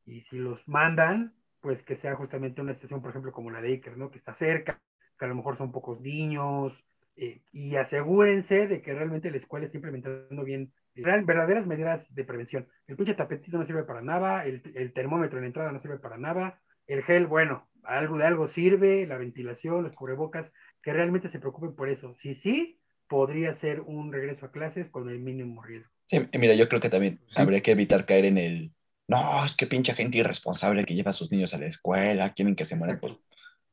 [0.07, 3.68] Y si los mandan, pues que sea justamente una situación, por ejemplo, como la de
[3.68, 4.11] Iker, ¿no?
[4.11, 4.81] Que está cerca,
[5.18, 6.72] que a lo mejor son pocos niños,
[7.16, 12.66] eh, y asegúrense de que realmente la escuela esté implementando bien verdaderas medidas de prevención.
[12.87, 16.18] El pinche tapetito no sirve para nada, el, termómetro en la entrada no sirve para
[16.18, 20.50] nada, el gel, bueno, algo de algo sirve, la ventilación, los cubrebocas,
[20.83, 22.14] que realmente se preocupen por eso.
[22.20, 25.90] Si sí, podría ser un regreso a clases con el mínimo riesgo.
[26.07, 28.72] Sí, mira, yo creo que también habría que evitar caer en el,
[29.09, 32.57] no, es que pinche gente irresponsable que lleva a sus niños a la escuela, quieren
[32.57, 32.98] que se mueran.
[33.00, 33.14] Pues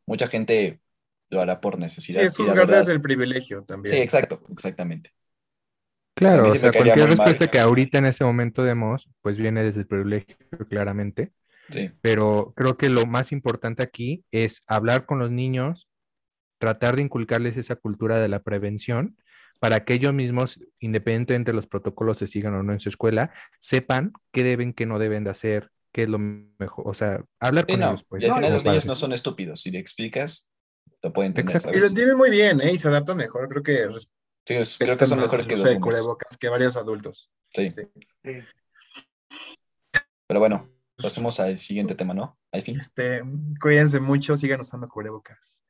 [0.06, 0.80] mucha gente
[1.32, 2.30] lo hará por necesidad.
[2.30, 3.96] Sí, es desde el privilegio también.
[3.96, 5.12] Sí, exacto, exactamente.
[6.14, 9.88] Claro, o sea, cualquier respuesta que ahorita en ese momento demos, pues viene desde el
[9.88, 10.36] privilegio,
[10.70, 11.32] claramente.
[11.72, 11.90] Sí.
[12.02, 15.88] Pero creo que lo más importante aquí es hablar con los niños,
[16.60, 19.16] tratar de inculcarles esa cultura de la prevención
[19.60, 23.32] para que ellos mismos, independientemente de los protocolos se sigan o no en su escuela,
[23.60, 26.88] sepan qué deben, qué no deben de hacer, qué es lo mejor.
[26.88, 28.04] O sea, hablar con ellos.
[28.04, 29.62] Pues, y al final los niños no son estúpidos.
[29.62, 30.51] Si le explicas,
[31.02, 31.76] lo pueden entender.
[31.76, 32.74] Y lo entienden muy bien, ¿eh?
[32.74, 33.48] Y se adaptan mejor.
[33.48, 33.90] Creo que.
[34.46, 37.30] Sí, creo que son mejores que los cubrebocas que varios adultos.
[37.54, 37.74] Sí.
[40.28, 40.70] Pero bueno,
[41.02, 42.40] pasemos al siguiente tema, ¿no?
[42.52, 42.80] Al fin.
[42.80, 43.22] Este,
[43.60, 45.62] cuídense mucho, sigan usando cubrebocas.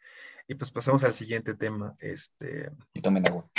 [0.47, 1.95] Y pues pasamos al siguiente tema.
[1.99, 2.71] Este...
[2.93, 3.49] Y tomen agua.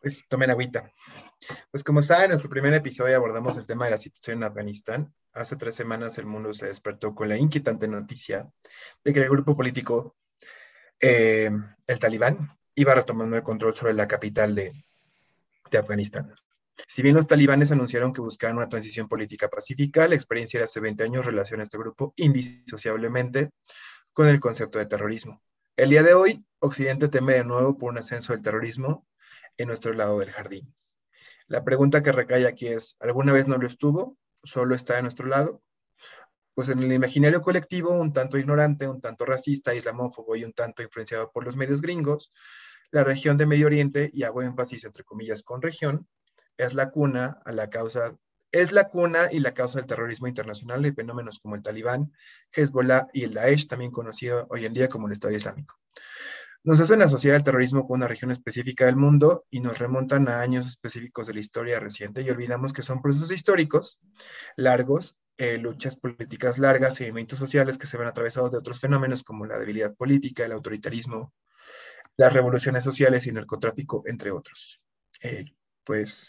[0.00, 0.92] Pues tomen agüita.
[1.70, 5.14] Pues como saben, en nuestro primer episodio abordamos el tema de la situación en Afganistán.
[5.32, 8.48] Hace tres semanas el mundo se despertó con la inquietante noticia
[9.02, 10.16] de que el grupo político
[11.00, 11.50] eh,
[11.86, 14.72] el talibán iba retomando el control sobre la capital de,
[15.72, 16.32] Afganistán.
[16.86, 20.78] Si bien los talibanes anunciaron que buscaban una transición política pacífica, la experiencia de hace
[20.78, 23.50] 20 años relaciona este grupo indisociablemente
[24.12, 25.42] con el concepto de terrorismo.
[25.76, 29.04] El día de hoy, Occidente teme de nuevo por un ascenso del terrorismo
[29.56, 30.72] en nuestro lado del jardín.
[31.48, 34.16] La pregunta que recae aquí es, ¿alguna vez no lo estuvo?
[34.44, 35.60] ¿Solo está de nuestro lado?
[36.54, 40.82] Pues en el imaginario colectivo, un tanto ignorante, un tanto racista, islamófobo y un tanto
[40.82, 42.32] influenciado por los medios gringos,
[42.90, 46.06] la región de Medio Oriente, y hago énfasis entre comillas con región,
[46.56, 48.16] es la cuna a la causa,
[48.52, 52.12] es la cuna y la causa del terrorismo internacional de fenómenos como el Talibán,
[52.52, 55.74] Hezbollah y el Daesh, también conocido hoy en día como el Estado Islámico.
[56.62, 60.40] Nos hacen asociar el terrorismo con una región específica del mundo y nos remontan a
[60.40, 63.98] años específicos de la historia reciente y olvidamos que son procesos históricos
[64.56, 69.22] largos eh, luchas políticas largas y movimientos sociales que se ven atravesados de otros fenómenos
[69.22, 71.32] como la debilidad política, el autoritarismo,
[72.16, 74.80] las revoluciones sociales y el narcotráfico, entre otros.
[75.22, 75.44] Eh,
[75.82, 76.28] pues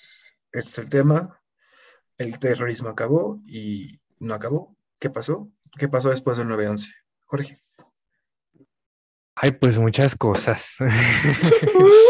[0.52, 1.42] este es el tema.
[2.18, 4.76] El terrorismo acabó y no acabó.
[5.00, 5.52] ¿Qué pasó?
[5.78, 6.88] ¿Qué pasó después del 9-11?
[7.26, 7.65] Jorge.
[9.38, 10.78] Ay, pues muchas cosas.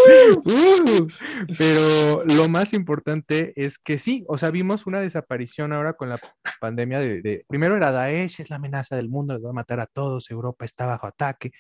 [1.58, 6.20] Pero lo más importante es que sí, o sea, vimos una desaparición ahora con la
[6.62, 9.88] pandemia de, primero era Daesh, es la amenaza del mundo, les va a matar a
[9.88, 11.52] todos, Europa está bajo ataque,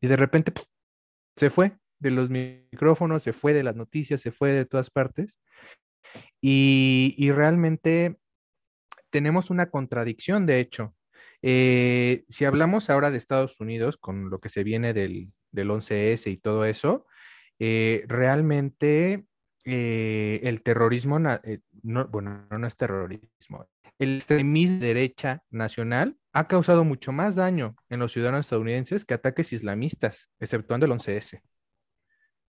[0.00, 0.54] y de repente
[1.36, 5.38] se fue de los micrófonos, se fue de las noticias, se fue de todas partes,
[6.40, 8.16] y, y realmente
[9.10, 10.94] tenemos una contradicción, de hecho,
[11.42, 16.36] eh, si hablamos ahora de Estados Unidos, con lo que se viene del, 11S y
[16.36, 17.06] todo eso,
[17.58, 19.26] eh, realmente
[19.64, 23.66] eh, el terrorismo, no, bueno, no es terrorismo,
[23.98, 29.14] el extremismo de derecha nacional ha causado mucho más daño en los ciudadanos estadounidenses que
[29.14, 31.42] ataques islamistas, exceptuando el 11S.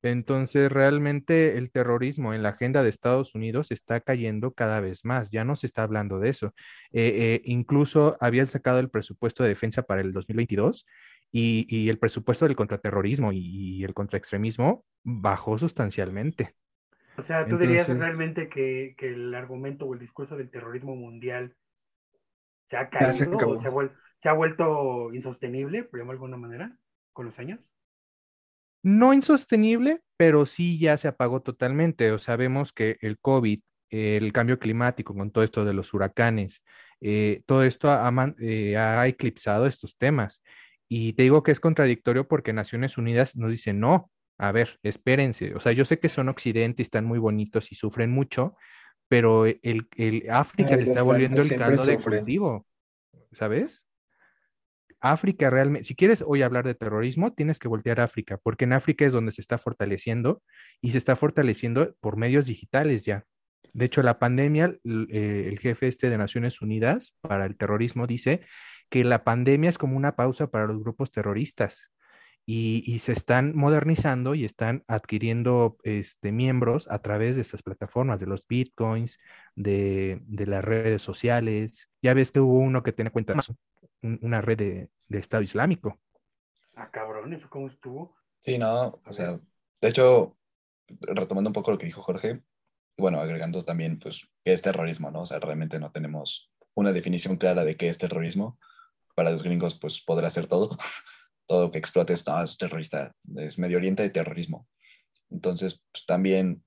[0.03, 5.29] Entonces, realmente el terrorismo en la agenda de Estados Unidos está cayendo cada vez más.
[5.29, 6.53] Ya no se está hablando de eso.
[6.91, 10.85] Eh, eh, incluso habían sacado el presupuesto de defensa para el 2022
[11.31, 16.55] y, el presupuesto del contraterrorismo y, el contraextremismo bajó sustancialmente.
[17.17, 21.55] O sea, ¿tú dirías realmente que, el argumento o el discurso del terrorismo mundial
[22.69, 26.77] se ha caído o se ha, vuelto insostenible, por llamarlo de alguna manera,
[27.13, 27.59] con los años?
[28.83, 32.11] No insostenible, pero sí ya se apagó totalmente.
[32.11, 36.63] O sabemos que el COVID, el cambio climático con todo esto de los huracanes,
[37.01, 37.89] eh, todo esto
[38.39, 40.43] eh, ha, eclipsado estos temas.
[40.87, 45.55] Y te digo que es contradictorio porque Naciones Unidas nos dice, no, a ver, espérense.
[45.55, 48.55] O sea, yo sé que son occidente y están muy bonitos y sufren mucho,
[49.07, 49.87] pero el,
[50.29, 52.65] África se está volviendo el caldo de cultivo,
[53.31, 53.85] ¿sabes?
[55.01, 58.73] África realmente, si quieres hoy hablar de terrorismo, tienes que voltear a África, porque en
[58.73, 60.43] África es donde se está fortaleciendo
[60.79, 63.25] y se está fortaleciendo por medios digitales ya.
[63.73, 68.41] De hecho, la pandemia, eh, el, jefe este de Naciones Unidas para el terrorismo dice
[68.89, 71.91] que la pandemia es como una pausa para los grupos terroristas
[72.45, 78.25] y, se están modernizando y están adquiriendo este, miembros a través de estas plataformas, de
[78.25, 79.19] los bitcoins,
[79.55, 81.89] de, las redes sociales.
[82.01, 83.35] Ya ves que hubo uno que tiene cuenta,
[84.01, 85.99] una red de, de Estado Islámico.
[86.75, 88.15] Ah, cabrón, ¿eso cómo estuvo?
[88.41, 89.39] Sí, no, o sea,
[89.81, 90.37] de hecho,
[90.87, 92.41] retomando un poco lo que dijo Jorge,
[92.97, 95.21] bueno, agregando también, pues, qué es terrorismo, ¿no?
[95.21, 98.59] O sea, realmente no tenemos una definición clara de qué es terrorismo.
[99.15, 100.77] Para los gringos, pues, podrá ser todo.
[101.47, 104.67] todo lo que explotes, no, es terrorista, es Medio Oriente de terrorismo.
[105.29, 106.63] Entonces, pues, también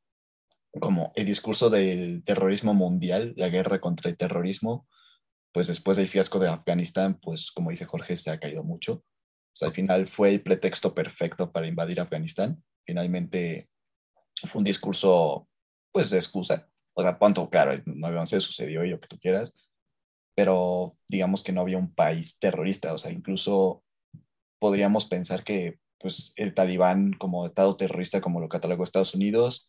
[0.81, 4.87] como el discurso del terrorismo mundial, la guerra contra el terrorismo,
[5.55, 8.95] pues después del fiasco de Afganistán, pues como dice Jorge, se ha caído mucho.
[8.95, 12.61] O sea, al final fue el pretexto perfecto para invadir Afganistán.
[12.85, 13.69] Finalmente
[14.43, 15.49] fue un discurso
[15.93, 16.69] pues de excusa.
[16.93, 19.71] O sea, punto, claro, el 9-11 sucedió y lo que tú quieras,
[20.35, 22.93] pero digamos que no había un país terrorista.
[22.93, 23.85] O sea, incluso
[24.59, 29.69] podríamos pensar que pues el talibán como Estado terrorista, como lo catalogó Estados Unidos,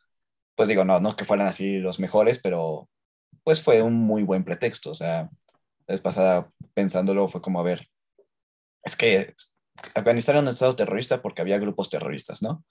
[0.56, 2.90] pues digo, no, no que fueran así los mejores, pero
[3.44, 4.90] pues fue un muy buen pretexto.
[4.90, 5.30] O sea,
[5.88, 7.88] la vez pasada pensándolo fue como, a ver,
[8.84, 9.36] es que
[9.94, 12.64] Afganistán era un Estado terrorista porque había grupos terroristas, ¿no?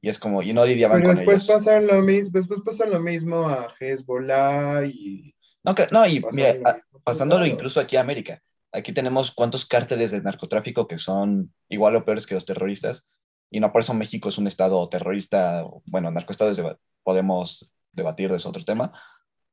[0.00, 1.64] Y es como, y no lidiaban Pero con después ellos.
[1.64, 5.34] Pasan lo mismo, después pasa lo mismo a Hezbollah y...
[5.64, 8.40] No, que, no y mira, pasándolo incluso aquí a América.
[8.72, 13.08] Aquí tenemos cuántos cárteles de narcotráfico que son igual o peores que los terroristas.
[13.50, 16.60] Y no por eso México es un estado terrorista, bueno, narcoestados
[17.02, 18.92] podemos debatir de ese otro tema.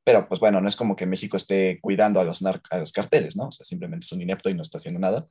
[0.04, 3.36] Pero pues bueno, no es como que México esté cuidando a los, a los carteles,
[3.36, 3.48] ¿no?
[3.48, 5.26] O sea, simplemente es un inepto y no está haciendo nada.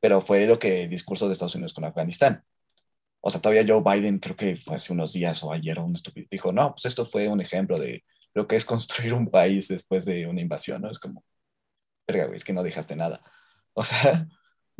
[0.00, 2.44] Pero fue lo que el discurso de Estados Unidos con Afganistán
[3.20, 6.26] o sea, todavía Joe Biden, creo que fue hace unos días o ayer, un estúpido,
[6.30, 10.04] dijo, no, pues esto fue un ejemplo de lo que es construir un país después
[10.06, 10.90] de una invasión, ¿no?
[10.90, 11.24] Es como,
[12.06, 13.22] verga, güey, es que no dejaste nada.
[13.74, 14.26] O sea,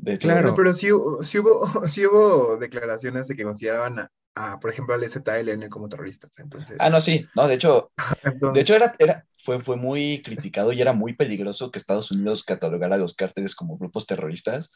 [0.02, 0.28] de hecho...
[0.28, 0.88] Claro, pero sí,
[1.22, 6.38] sí, hubo, sí hubo declaraciones de que consideraban a, por ejemplo, al ZLN como terroristas,
[6.38, 6.76] entonces...
[6.78, 7.92] Ah, no, sí, no, de hecho,
[8.54, 12.44] de hecho era, era, fue, fue muy criticado y era muy peligroso que Estados Unidos
[12.44, 14.72] catalogara a los cárteles como grupos terroristas,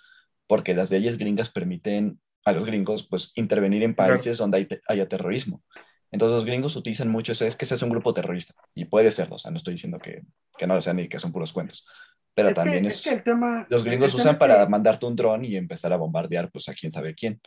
[0.47, 5.09] porque las leyes gringas permiten a los gringos, pues intervenir en países donde hay haya
[5.09, 5.63] terrorismo.
[6.11, 9.11] Entonces los gringos utilizan mucho eso, es que ese es un grupo terrorista, y puede
[9.11, 10.23] serlo, o sea, no estoy diciendo que,
[10.57, 11.85] que no lo sean ni que son puros cuentos,
[12.35, 15.97] pero también es, el tema, los gringos usan para mandarte un dron y empezar a
[15.97, 17.41] bombardear, pues a quién sabe quién.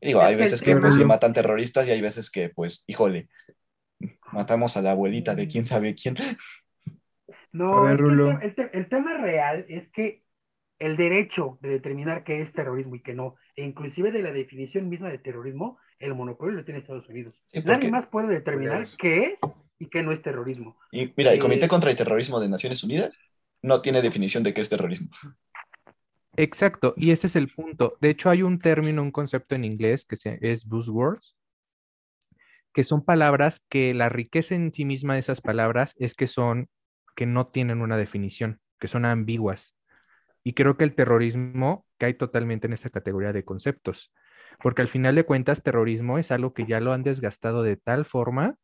[0.00, 3.28] Y digo, hay veces que, pues, matan terroristas y hay veces que, pues, híjole,
[4.32, 6.16] matamos a la abuelita de quién sabe quién.
[7.52, 8.00] No, el,
[8.72, 10.22] el tema real es que
[10.78, 14.88] el derecho de determinar qué es terrorismo y qué no, e inclusive de la definición
[14.88, 17.40] misma de terrorismo, el monopolio lo tiene Estados Unidos.
[17.64, 19.38] Nadie más puede determinar qué es
[19.78, 20.76] y qué no es terrorismo.
[20.90, 23.20] Y mira, el Comité eh, contra el Terrorismo de Naciones Unidas
[23.62, 25.08] no tiene definición de qué es terrorismo.
[26.36, 27.96] Exacto, y ese es el punto.
[28.00, 31.36] De hecho, hay un término, un concepto en inglés que es buzzwords,
[32.72, 36.68] que son palabras que la riqueza en sí misma de esas palabras es que son,
[37.14, 39.76] que no tienen una definición, que son ambiguas.
[40.42, 44.12] Y creo que el terrorismo cae totalmente en esa categoría de conceptos,
[44.62, 48.06] porque al final de cuentas terrorismo es algo que ya lo han desgastado de tal
[48.06, 48.56] forma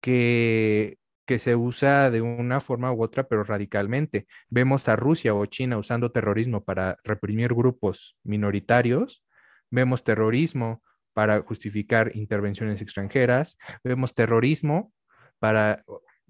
[0.00, 0.98] que,
[1.30, 4.26] que se usa de una forma u otra, pero radicalmente.
[4.48, 9.22] Vemos a Rusia o China usando terrorismo para reprimir grupos minoritarios,
[9.70, 14.92] vemos terrorismo para justificar intervenciones extranjeras, vemos terrorismo
[15.38, 15.84] para,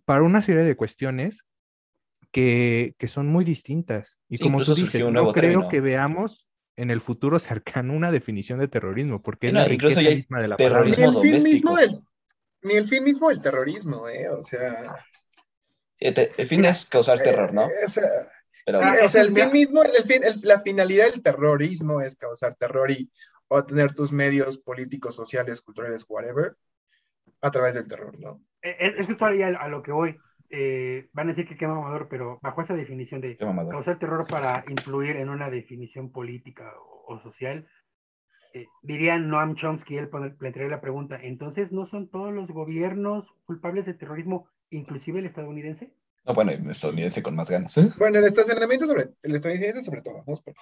[0.05, 1.47] para una serie de cuestiones
[2.31, 4.19] que, son muy distintas.
[4.29, 8.69] Y como tú dices, no creo que veamos en el futuro cercano una definición de
[8.69, 12.03] terrorismo, porque es la riqueza misma de la terrorismo el, fin mismo del,
[12.63, 14.29] ni el fin mismo del terrorismo, ¿eh?
[14.29, 15.05] O sea...
[15.99, 17.65] El, fin es causar terror, ¿no?
[17.65, 22.91] Eh, o sea, el fin mismo, el fin, la finalidad del terrorismo es causar terror
[22.91, 23.11] y
[23.49, 26.57] obtener tus medios políticos, sociales, culturales, whatever,
[27.43, 28.41] a través del terror, ¿no?
[28.63, 30.17] E, e, eso es a lo que voy.
[30.53, 34.65] Eh, van a decir que quema amador, pero bajo esa definición de causar terror para
[34.69, 36.73] influir en una definición política
[37.07, 37.69] o, social,
[38.55, 43.87] eh, diría Noam Chomsky, él plantearía la pregunta, entonces, ¿no son todos los gobiernos culpables
[43.87, 45.93] de terrorismo, inclusive el estadounidense?
[46.25, 47.75] No, bueno, el estadounidense con más ganas.
[47.99, 50.35] Bueno, el estacionamiento sobre, el estadounidense sobre todo, ¿no?
[50.45, 50.57] Pero,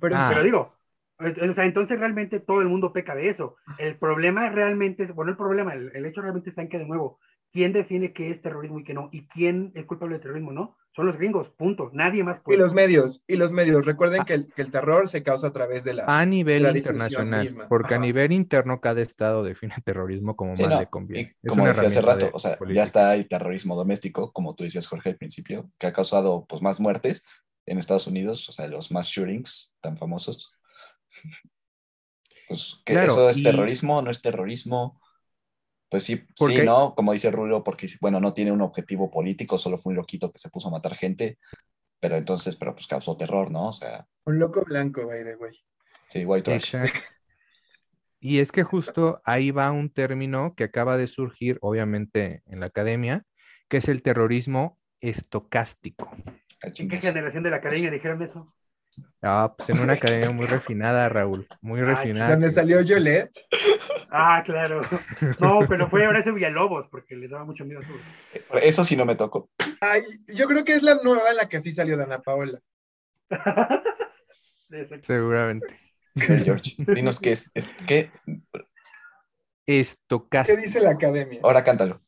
[0.00, 0.20] pero Ah.
[0.28, 0.72] sí, Pero digo,
[1.18, 3.56] o sea, entonces realmente todo el mundo peca de eso.
[3.78, 6.86] El problema realmente, es- bueno, el problema, el, el hecho realmente está en que, de
[6.86, 7.18] nuevo,
[7.52, 9.08] ¿quién define qué es terrorismo y qué no?
[9.12, 10.76] ¿Y quién es culpable de terrorismo, no?
[10.94, 11.90] Son los gringos, punto.
[11.92, 12.58] Nadie más y puede.
[12.58, 13.86] los medios, y los medios.
[13.86, 14.24] Recuerden Ah.
[14.24, 16.04] que el, que el terror se causa a través de la...
[16.06, 17.68] A nivel la internacional, misma.
[17.68, 21.36] porque a nivel interno cada estado define terrorismo como Sí, más no, le conviene.
[21.42, 24.32] y Es como una decía hace rato, de o sea, ya está el terrorismo doméstico,
[24.32, 27.24] como tú decías, Jorge, al principio, que ha causado pues más muertes
[27.66, 30.52] en Estados Unidos, o sea, los más shootings tan famosos.
[32.48, 35.00] Pues, ¿que Claro, ¿eso es y- terrorismo o no es terrorismo?
[35.90, 36.94] Pues sí, sí, ¿no?
[36.94, 40.38] Como dice Rulo, porque, bueno, no tiene un objetivo político, solo fue un loquito que
[40.38, 41.38] se puso a matar gente,
[41.98, 43.68] pero entonces, pero pues causó terror, ¿no?
[43.68, 45.58] O sea, Un loco blanco, by the way.
[46.08, 46.76] sí, white trash.
[46.76, 47.00] Exacto.
[48.20, 52.66] Y es que justo ahí va un término que acaba de surgir, obviamente, en la
[52.66, 53.24] academia,
[53.68, 56.10] que es el terrorismo estocástico.
[56.62, 58.54] Ah, ¿En qué generación de la academia dijeron eso?
[59.22, 62.30] Ah, pues en una academia muy refinada, Raúl, muy Ah, refinada.
[62.32, 63.30] Donde salió Yolette.
[64.12, 64.80] Ah, claro.
[65.38, 68.62] No, pero fue Horacio Villalobos, porque les daba mucho miedo a todos.
[68.62, 69.48] Eso sí no me tocó.
[69.80, 72.58] Ay, yo creo que es la nueva en la que sí salió Dana Paola.
[74.70, 75.06] Exacto.
[75.06, 75.78] Seguramente.
[76.16, 80.60] George, dinos qué es, es- qué, ¿Qué Estocástico.
[80.60, 81.40] dice la academia?
[81.42, 82.00] ahora cántalo.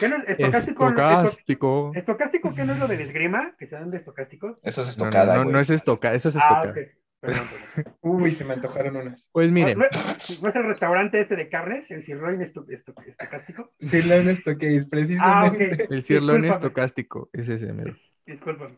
[0.00, 0.88] ¿Qué no es estocástico?
[0.88, 1.92] esto- Estocástico.
[1.94, 3.54] ¿Estocástico qué no es lo del esgrima?
[3.58, 4.56] ¿Que se dan de estocásticos?
[4.62, 5.52] Eso es No, no, estocada, no, güey.
[5.52, 6.74] no es estoca, eso es Ah, estocada.
[7.22, 7.28] Ok.
[7.30, 7.94] Perdón, perdón.
[8.02, 9.28] Uy, se me antojaron unas.
[9.32, 13.72] Pues miren, ¿No, no es el restaurante este de carnes, el sirloin esto- esto- estocástico?
[13.78, 15.84] Sí, la esto que es Ah, precisamente.
[15.84, 15.90] ok.
[15.90, 16.48] el Discúlpame.
[16.48, 17.96] estocástico es ese mero.
[18.26, 18.76] Discúlpame.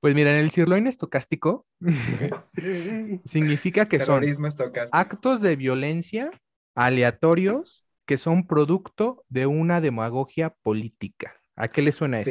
[0.00, 1.66] Pues miren, el cirlón estocástico
[3.24, 4.96] significa que son Terrorismo estocástico.
[4.96, 6.30] actos de violencia
[6.76, 11.34] aleatorios que son producto de una demagogia política.
[11.56, 12.30] ¿A qué le suena esto?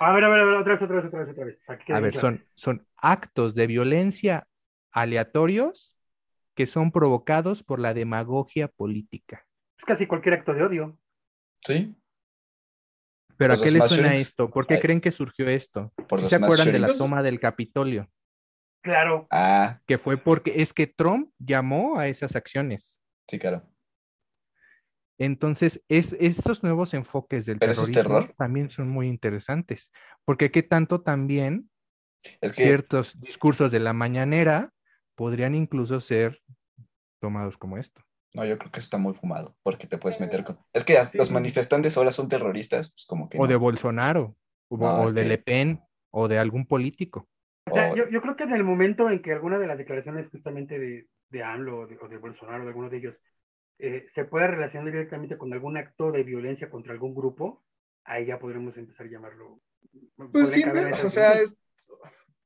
[0.00, 1.58] A ver, a ver, a ver, otra vez, otra vez, otra vez, otra vez.
[1.68, 2.12] A ver, claro.
[2.12, 4.46] son, son actos de violencia
[4.92, 5.96] aleatorios
[6.54, 9.44] que son provocados por la demagogia política.
[9.78, 10.98] Es casi cualquier acto de odio.
[11.66, 11.96] Sí,
[13.36, 14.28] ¿Pero a qué le suena shootings.
[14.28, 14.50] esto?
[14.50, 14.80] ¿Por qué Ay.
[14.80, 15.92] creen que surgió esto?
[16.08, 18.08] Por ¿Sí los se acuerdan de la toma del Capitolio?
[18.82, 19.26] Claro.
[19.30, 23.02] ah, Que fue porque es que Trump llamó a esas acciones.
[23.28, 23.62] sí, claro.
[25.24, 28.34] Entonces, es, estos nuevos enfoques del terrorismo terror.
[28.36, 29.92] también son muy interesantes,
[30.24, 31.70] porque qué tanto también
[32.40, 34.72] Es que, ciertos discursos de la mañanera
[35.14, 36.40] podrían incluso ser
[37.20, 38.02] tomados como esto.
[38.34, 40.58] no, yo creo que está muy fumado, porque te puedes meter con...
[40.72, 41.18] Es que Sí.
[41.18, 43.54] los manifestantes ahora son terroristas, pues como que O de.
[43.56, 44.34] Bolsonaro,
[44.68, 45.80] o, No, o de que- Le Pen,
[46.10, 47.28] o de algún político.
[47.70, 49.78] O sea, O- yo, yo creo que en el momento en que alguna de las
[49.78, 53.14] declaraciones justamente de, de AMLO o de, o de Bolsonaro, de alguno de ellos,
[53.82, 57.64] eh, se pueda relacionar directamente con algún acto de violencia contra algún grupo,
[58.04, 59.60] ahí ya podremos empezar a llamarlo.
[60.32, 61.56] Pues siempre, o sea, es-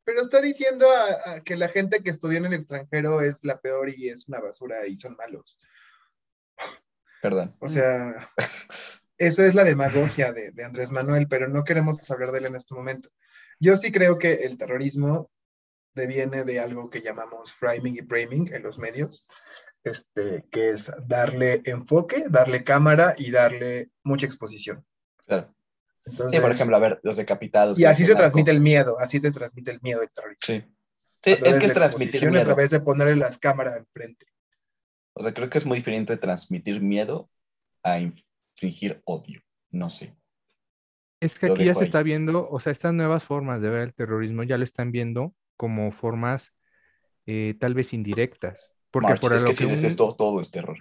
[0.05, 3.61] pero está diciendo a, a que la gente que estudia en el extranjero es la
[3.61, 5.59] peor y es una basura y son malos.
[7.21, 7.55] Perdón.
[7.59, 8.31] O sea,
[9.19, 12.57] eso es la demagogia de, de Andrés Manuel, pero no queremos hablar de él en
[12.57, 13.11] este momento.
[13.59, 15.31] Yo sí creo que el terrorismo
[15.95, 19.27] deviene de algo que llamamos framing y framing en los medios,
[19.91, 24.85] este, que es darle enfoque, darle cámara y darle mucha exposición.
[25.27, 25.55] Claro.
[26.05, 27.79] Entonces, Sí, por ejemplo, a ver, los decapitados.
[27.79, 30.45] y así se transmite el miedo, así te transmite el miedo del terrorismo.
[30.47, 30.65] Sí.
[31.25, 32.43] Es que es transmitir miedo.
[32.43, 34.27] A través de ponerle las cámaras enfrente.
[35.15, 37.29] O sea, creo que es muy diferente transmitir miedo
[37.83, 39.41] a infringir odio.
[39.71, 40.15] No sé.
[41.21, 41.85] Es que Lo aquí ya se ahí.
[41.87, 45.35] está viendo, o sea, estas nuevas formas de ver el terrorismo ya lo están viendo
[45.57, 46.53] como formas
[47.25, 48.76] eh, tal vez indirectas.
[49.01, 50.77] Porque March, por es lo que que esto, todo es terror.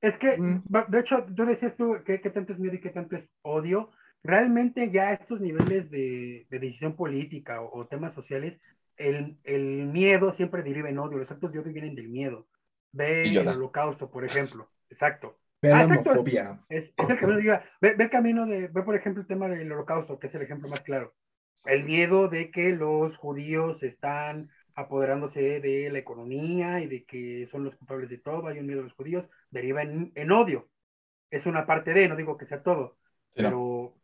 [0.00, 0.62] Es que, Mm.
[0.88, 3.90] de hecho, tú decías tú que qué tanto es miedo y qué tanto es odio.
[4.24, 8.60] Realmente ya estos niveles de, de decisión política o, o temas sociales,
[8.96, 11.18] el, el miedo siempre deriva en odio.
[11.18, 12.46] Los actos de odio vienen del miedo.
[12.92, 14.68] Ve Y el holocausto, por ejemplo.
[14.90, 15.38] Exacto.
[15.62, 16.10] Ve Ah, la exacto.
[16.10, 16.60] homofobia.
[16.68, 19.48] Es, es el camino, diga, ve, ve el camino de, ve por ejemplo el tema
[19.48, 21.14] del holocausto, que es el ejemplo más claro.
[21.64, 27.64] El miedo de que los judíos están apoderándose de la economía y de que son
[27.64, 30.68] los culpables de todo, hay un miedo a los judíos, deriva en, en odio.
[31.30, 32.96] Es una parte de, no digo que sea todo,
[33.34, 33.48] Sí, no.
[33.48, 33.94] pero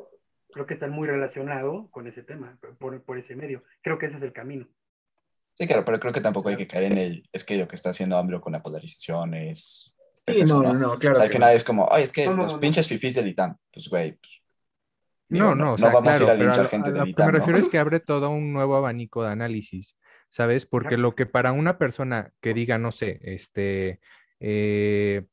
[0.50, 3.62] creo que están muy relacionados con ese tema, por, por ese medio.
[3.82, 4.66] Creo que ese es el camino.
[5.54, 7.28] Sí, claro, pero creo que tampoco hay que caer en el.
[7.32, 9.94] Es que lo que está haciendo AMLO con la polarización es.
[10.24, 11.16] es Sí, eso, no, no, no, O claro.
[11.16, 11.56] sea, al final no.
[11.56, 12.60] es como, ay, es que No, no, los no.
[12.60, 13.56] pinches fifís del ITAM.
[13.72, 14.12] Pues, güey.
[14.12, 14.30] pues,
[15.28, 16.98] No, digo, no, o sea, vamos claro, a ir a linchar lo, gente a lo
[17.04, 17.32] del que me ¿no?
[17.32, 19.96] refiero es que abre todo un nuevo abanico de análisis,
[20.30, 20.66] ¿sabes?
[20.66, 24.00] Porque lo que para una persona que diga, no sé, este,
[24.40, 25.24] eh,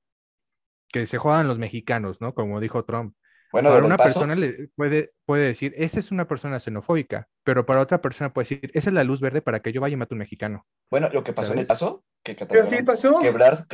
[0.89, 2.34] que se jodan los mexicanos, ¿no?
[2.34, 3.16] Como dijo Trump,
[3.52, 7.66] Bueno, para una paso, persona le puede, puede decir, esta es una persona xenofóbica, pero
[7.66, 9.98] para otra persona puede decir, esa es la luz verde para que yo vaya y
[9.98, 10.66] mate a un mexicano.
[10.89, 13.20] bueno, lo que pasó en el paso, que Pero sí pasó.
[13.20, 13.66] quebrar,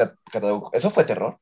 [0.73, 1.39] eso fue terror.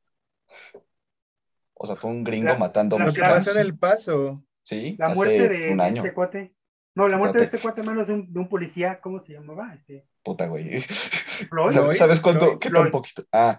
[1.81, 3.45] O sea, fue un gringo La- matando la- Lo que mexicanos.
[3.45, 4.43] pasó en el paso.
[4.63, 6.01] Sí, La hace muerte de, un de año.
[6.03, 6.53] este cuate.
[6.99, 9.73] No, la muerte de este cuate, menos de un, de un policía, ¿cómo se llamaba?
[9.73, 10.81] Este, Puta, güey.
[10.81, 11.71] Floyd.
[11.73, 11.93] Floyd.
[11.93, 12.45] ¿Sabes cuánto?
[12.45, 12.59] Floyd.
[12.59, 13.25] ¿Qué tan poquito?
[13.31, 13.57] Ah,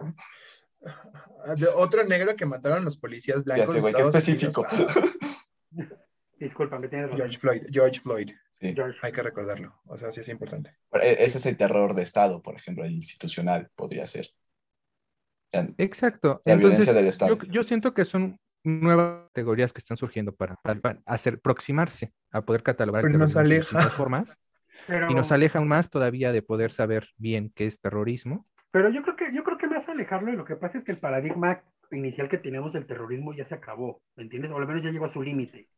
[1.56, 3.68] De otro negro que mataron los policías ya blancos.
[3.68, 4.66] sé, de güey, qué específico.
[4.70, 4.92] Unidos.
[4.96, 5.94] Ah,
[6.38, 7.18] Discúlpame, tienes razón.
[7.18, 7.62] George Floyd.
[7.70, 8.30] George Floyd.
[8.60, 8.74] Sí.
[8.74, 8.98] George.
[9.02, 9.74] Hay que recordarlo.
[9.86, 10.74] O sea, sí es importante.
[10.90, 14.28] Pero e- Ese es el terror de Estado, por ejemplo, el institucional podría ser.
[15.52, 16.42] Ya- Exacto.
[16.44, 17.36] La Entonces, violencia del Estado.
[17.38, 22.42] yo, yo siento que son nuevas categorías que están surgiendo para, para- hacer, aproximarse a
[22.42, 23.96] poder catalogar Pero nos terrorismo de aleja.
[23.96, 24.36] formas
[24.86, 28.46] Pero, y nos aleja aún más todavía de poder saber bien qué es terrorismo.
[28.70, 30.92] pero yo creo que yo creo que más alejarlo, y lo que pasa es que
[30.92, 34.50] el paradigma inicial que teníamos del terrorismo ya se acabó, ¿me entiendes?
[34.52, 35.68] O al menos ya llegó a su límite.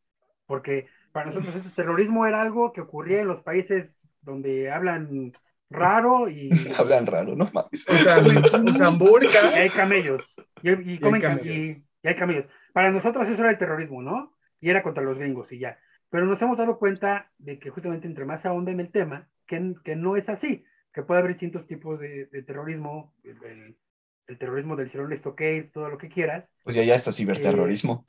[0.45, 3.89] Porque para nosotros el terrorismo era algo que ocurría en los países
[4.21, 5.31] donde hablan
[5.69, 7.85] raro y, Hablan raro, ¿no mames.
[7.89, 9.39] Usan, usan y burka.
[9.55, 10.23] hay camellos.
[10.61, 12.45] Y, y comen y- y hay camellos.
[12.73, 14.33] Para nosotros eso era el terrorismo, ¿no?
[14.59, 15.79] Y era contra los gringos y ya.
[16.09, 19.75] Pero nos hemos dado cuenta de que justamente entre más ahonda en el tema, que,
[19.83, 24.89] que no es así, que puede haber distintos tipos de, de terrorismo, el, terrorismo del
[24.89, 26.45] cielo esto que todo lo que quieras.
[26.63, 28.05] Pues ya ya está ciberterrorismo.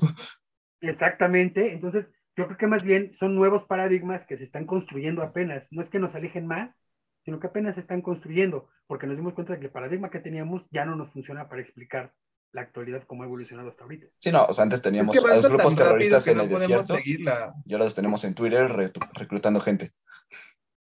[0.81, 1.73] Exactamente.
[1.73, 2.07] Entonces,
[2.37, 5.65] yo creo que más bien son nuevos paradigmas que se están construyendo apenas.
[5.71, 6.75] No es que nos alejen más,
[7.25, 10.21] sino que apenas se están construyendo, porque nos dimos cuenta de que el paradigma que
[10.21, 12.13] teníamos ya no nos funciona para explicar
[12.55, 14.07] la actualidad como ha evolucionado hasta ahorita.
[14.19, 16.43] Sí, no, o sea, antes Es teníamos que a los grupos terroristas que en no
[16.45, 17.55] el podemos desierto seguirla.
[17.67, 19.93] y ahora los tenemos en Twitter re- reclutando gente.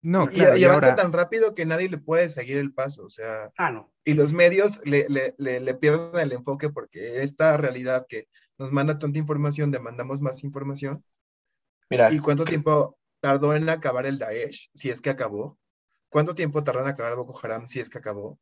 [0.03, 2.73] No, Y, claro, y y avanza ahora, tan rápido que nadie le puede seguir el
[2.73, 3.05] paso.
[3.05, 3.93] O sea, Ah, no.
[4.05, 8.27] y los medios le, le, le, le pierden el enfoque porque esta realidad que
[8.59, 11.05] nos manda tanta información, demandamos más información.
[11.91, 15.59] Mira, ¿Y cuánto tiempo tardó en acabar el Daesh, si es que acabó?
[16.09, 18.39] ¿Cuánto tiempo tardó en acabar Boko Haram, si es que acabó?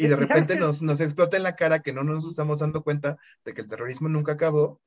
[0.00, 2.82] Y ¿Y de repente nos, nos explota en la cara que no nos estamos dando
[2.82, 4.80] cuenta de que el terrorismo nunca acabó.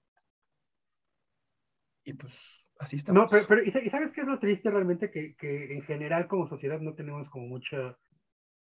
[2.03, 3.23] Y pues así estamos.
[3.23, 5.11] No, pero, pero ¿y sa- y sabes qué es lo triste realmente?
[5.11, 7.97] Que, que en general como sociedad no tenemos como mucho,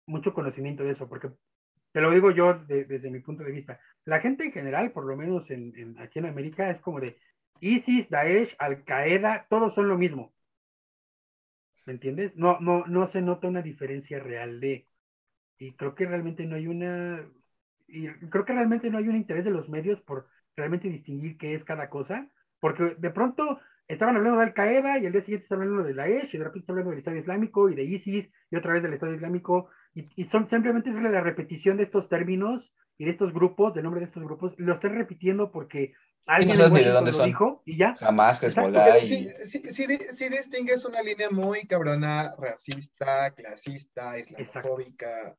[0.06, 1.30] mucho conocimiento de eso, porque
[1.92, 3.80] te lo digo yo de- desde mi punto de vista.
[4.04, 7.18] La gente en general, por lo menos en, en- aquí en América, es como de
[7.60, 10.34] ISIS, Daesh, Al Qaeda, todos son lo mismo.
[11.86, 12.36] ¿Me entiendes?
[12.36, 14.86] No, no, no se nota una diferencia real de.
[15.58, 17.24] Y creo que realmente no hay una.
[17.88, 20.26] Y creo que realmente no hay un interés de los medios por
[20.56, 22.28] realmente distinguir qué es cada cosa,
[22.60, 25.94] porque de pronto estaban hablando de Al Qaeda y al día siguiente estaban hablando de
[25.94, 28.82] Daesh y de repente estaban hablando del Estado Islámico y de ISIS y otra vez
[28.82, 32.64] del Estado Islámico y, y son simplemente es la repetición de estos términos
[32.98, 35.92] y de estos grupos, del nombre de estos grupos, lo están repitiendo porque
[36.26, 37.28] alguien sabes en ni de Washington dónde lo son.
[37.28, 37.94] dijo y ya.
[38.00, 39.06] jamás Exacto, Hezbollah Pero y...
[39.06, 45.36] sí, sí, sí, di- sí distingues una línea muy cabrona, racista, clasista, islamofóbica.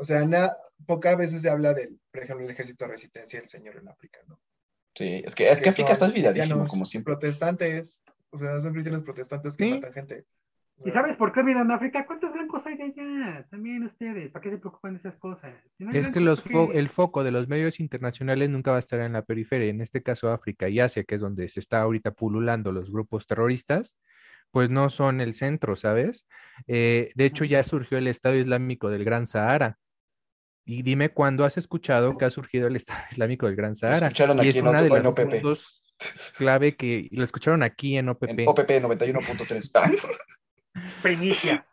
[0.00, 0.52] O sea, na-
[0.86, 4.20] pocas veces se habla del, por ejemplo, el ejército de resistencia del señor en África,
[4.28, 4.40] ¿no?
[4.94, 7.12] Sí, es que, es que África está olvidadísimo, como siempre.
[7.14, 9.70] Protestantes, o sea, son cristianos protestantes que Sí.
[9.74, 10.24] matan gente.
[10.84, 12.06] ¿Y sabes por qué olvidan África?
[12.06, 13.44] ¿Cuántos blancos hay de allá?
[13.50, 15.52] También ustedes, ¿para qué se preocupan de esas cosas?
[15.76, 18.70] Si no hay es que los ¿por fo- el foco de los medios internacionales nunca
[18.70, 21.48] va a estar en la periferia, en este caso África y Asia, que es donde
[21.48, 23.96] se está ahorita pululando los grupos terroristas,
[24.52, 26.24] pues no son el centro, ¿sabes?
[26.68, 29.78] Eh, de hecho, ya surgió el Estado Islámico del Gran Sahara.
[30.68, 34.08] Y dime cuándo has escuchado que ha surgido el Estado Islámico del Gran Sahara.
[34.08, 35.20] escucharon y aquí es en una de las OPP.
[35.20, 35.82] puntos
[36.36, 38.40] clave que lo escucharon aquí en OPP.
[38.40, 39.70] En OPP 91.3.
[39.74, 39.90] Ah,
[41.02, 41.66] Primicia.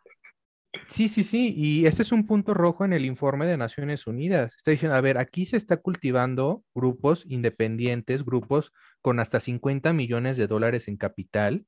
[0.86, 4.56] Sí, sí, sí, y este es un punto rojo en el informe de Naciones Unidas.
[4.56, 8.72] Está diciendo, a ver, aquí se está cultivando grupos independientes, grupos
[9.02, 11.66] con hasta 50 millones de dólares en capital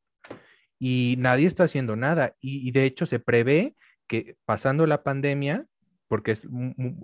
[0.78, 2.36] y nadie está haciendo nada.
[2.40, 3.76] Y, y de hecho se prevé
[4.06, 5.66] que pasando la pandemia,
[6.08, 6.42] porque es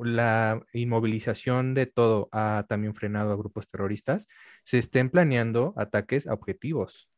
[0.03, 4.27] la inmovilización de todo ha también frenado a grupos terroristas,
[4.65, 7.09] se estén planeando ataques a objetivos.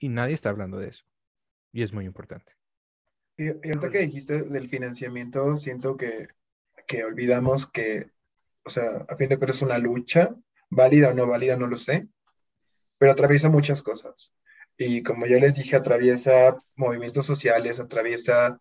[0.00, 1.04] Y nadie está hablando de eso.
[1.72, 2.52] Y es muy importante.
[3.36, 6.28] Y, y ahorita que dijiste del financiamiento, siento que,
[6.86, 8.10] que olvidamos que,
[8.64, 10.34] o sea, a fin de cuentas es una lucha,
[10.70, 12.08] válida o no válida, no lo sé,
[12.98, 14.32] pero atraviesa muchas cosas.
[14.76, 18.60] Y como ya les dije, atraviesa movimientos sociales, atraviesa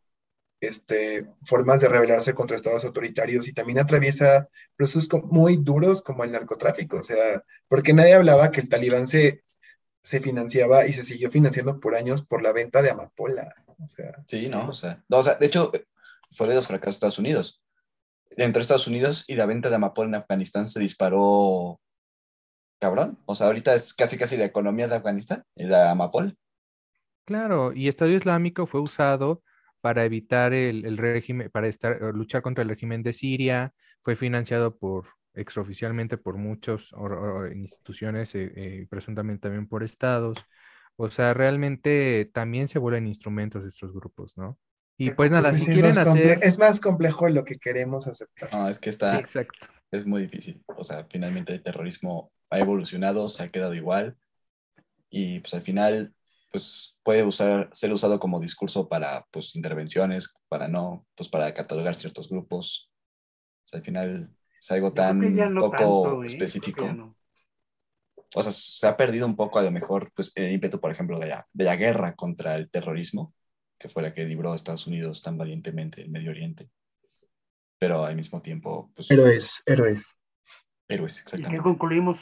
[0.59, 6.31] este, formas de rebelarse contra estados autoritarios y también atraviesa procesos muy duros como el
[6.31, 6.97] narcotráfico.
[6.97, 9.43] O sea, porque nadie hablaba que el talibán se,
[10.01, 13.53] se financiaba y se siguió financiando por años por la venta de amapola.
[13.83, 14.69] O sea, Sí, ¿no?
[14.69, 15.71] O sea, no, o sea, de hecho,
[16.31, 17.61] fue de los fracasos de Estados Unidos.
[18.31, 21.79] Entre Estados Unidos y la venta de amapola en Afganistán se disparó
[22.79, 23.17] cabrón.
[23.25, 26.37] O sea, ahorita es casi casi la economía de Afganistán la Amapol.
[27.25, 29.41] Claro, y Estado Islámico fue usado
[29.81, 33.73] para evitar el, el régimen, para estar, luchar contra el régimen de Siria,
[34.03, 36.89] fue financiado por extraoficialmente por muchas
[37.53, 40.37] instituciones, eh, eh, presuntamente también por estados.
[40.95, 44.57] O sea, realmente también se vuelven instrumentos estos grupos, ¿no?
[44.97, 46.39] Y pues nada, si quieren hacer...
[46.41, 48.51] Es más complejo lo que queremos aceptar.
[48.51, 49.19] No, es que está...
[49.19, 49.67] Exacto.
[49.91, 50.63] Es muy difícil.
[50.75, 54.17] O sea, finalmente el terrorismo ha evolucionado, se ha quedado igual.
[55.11, 56.13] Y pues al final,
[56.57, 61.95] pues puede usar, ser usado como discurso para pues intervenciones, para no, pues para catalogar
[61.95, 62.91] ciertos grupos.
[63.63, 65.21] O sea, al final es algo tan
[65.55, 66.27] poco ¿eh?
[66.27, 67.13] específico.
[68.33, 71.19] O sea, se ha perdido un poco a lo mejor pues, el ímpetu, por ejemplo,
[71.19, 73.35] de la, de la guerra contra el terrorismo,
[73.77, 76.71] que fue la que libró a Estados Unidos tan valientemente en Medio Oriente.
[77.77, 78.91] Pero al mismo tiempo...
[78.95, 80.11] Pues, héroes, héroes.
[80.87, 81.55] Héroes, exactamente.
[81.55, 82.17] ¿Y qué concluimos?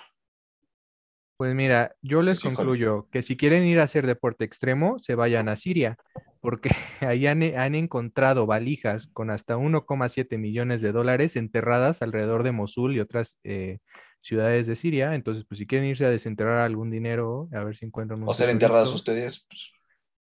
[1.38, 5.50] Pues mira, yo les concluyo que si quieren ir a hacer deporte extremo, se vayan
[5.50, 5.98] a Siria,
[6.40, 6.70] porque
[7.02, 7.44] ahí han,
[7.76, 13.80] encontrado valijas con hasta 1,7 millones de dólares enterradas alrededor de Mosul y otras eh,
[14.22, 15.14] ciudades de Siria.
[15.14, 18.30] Entonces, pues si quieren irse a desenterrar algún dinero, a ver si encuentran un...
[18.30, 19.46] O ser enterrados ustedes.
[19.50, 19.74] Pues,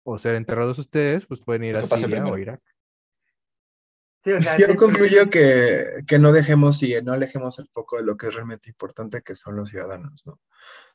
[0.04, 2.62] o ser enterrados ustedes, pues pueden ir a Siria o Irak.
[4.26, 8.34] Yo concluyo que, que, no dejemos y no alejemos el foco de lo que es
[8.34, 10.40] realmente importante, que son los ciudadanos, ¿no?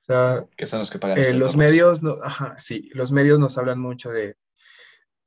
[0.03, 1.19] O sea, que son los que pagan.
[1.19, 4.37] Eh, los medios, no, ajá, sí, los medios nos hablan mucho de,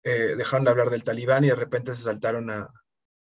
[0.04, 2.70] eh, dejaron de hablar del talibán y de repente se saltaron a,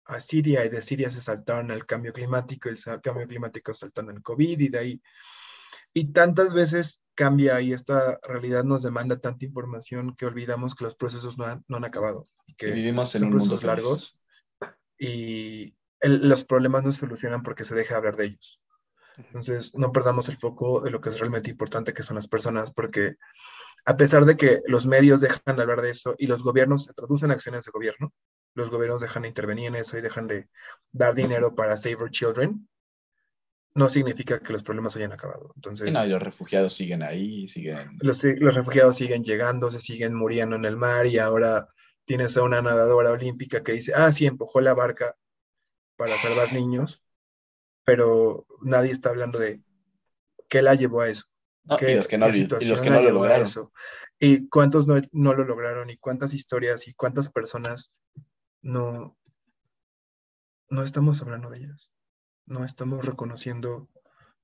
[0.05, 4.11] a, Siria y de Siria se saltaron al cambio climático y el cambio climático saltando
[4.11, 5.01] al COVID y de ahí.
[5.93, 10.95] Y tantas veces cambia y esta realidad nos demanda tanta información que olvidamos que los
[10.95, 12.30] procesos no han, no han acabado.
[12.57, 14.17] Que vivimos en un mundo largos
[14.97, 18.61] y los problemas no se solucionan porque se deja hablar de ellos.
[19.20, 22.72] Entonces, no perdamos el foco de lo que es realmente importante, que son las personas,
[22.72, 23.15] porque
[23.86, 26.93] a pesar de que los medios dejan de hablar de eso y los gobiernos se
[26.93, 28.13] traducen acciones de gobierno,
[28.55, 30.49] los gobiernos dejan de intervenir en eso y dejan de
[30.91, 32.67] dar dinero para Save Our Children,
[33.76, 35.53] no significa que los problemas hayan acabado.
[35.55, 37.97] Entonces, no, los refugiados siguen ahí, siguen...
[38.01, 41.70] Los, los, refugiados siguen llegando, se siguen muriendo en el mar y ahora
[42.05, 45.15] tienes a una nadadora olímpica que dice, ah, sí, empujó la barca
[45.95, 47.01] para salvar niños,
[47.84, 49.62] pero nadie está hablando de
[50.47, 51.26] qué la llevó a eso.
[51.66, 53.47] y los que no, y los que no lo lograron.
[54.20, 57.91] Y cuántos no, no, lo lograron, y cuántas historias y cuántas personas
[58.62, 59.18] no,
[60.70, 61.89] no estamos hablando de ellas.
[62.45, 63.88] No estamos reconociendo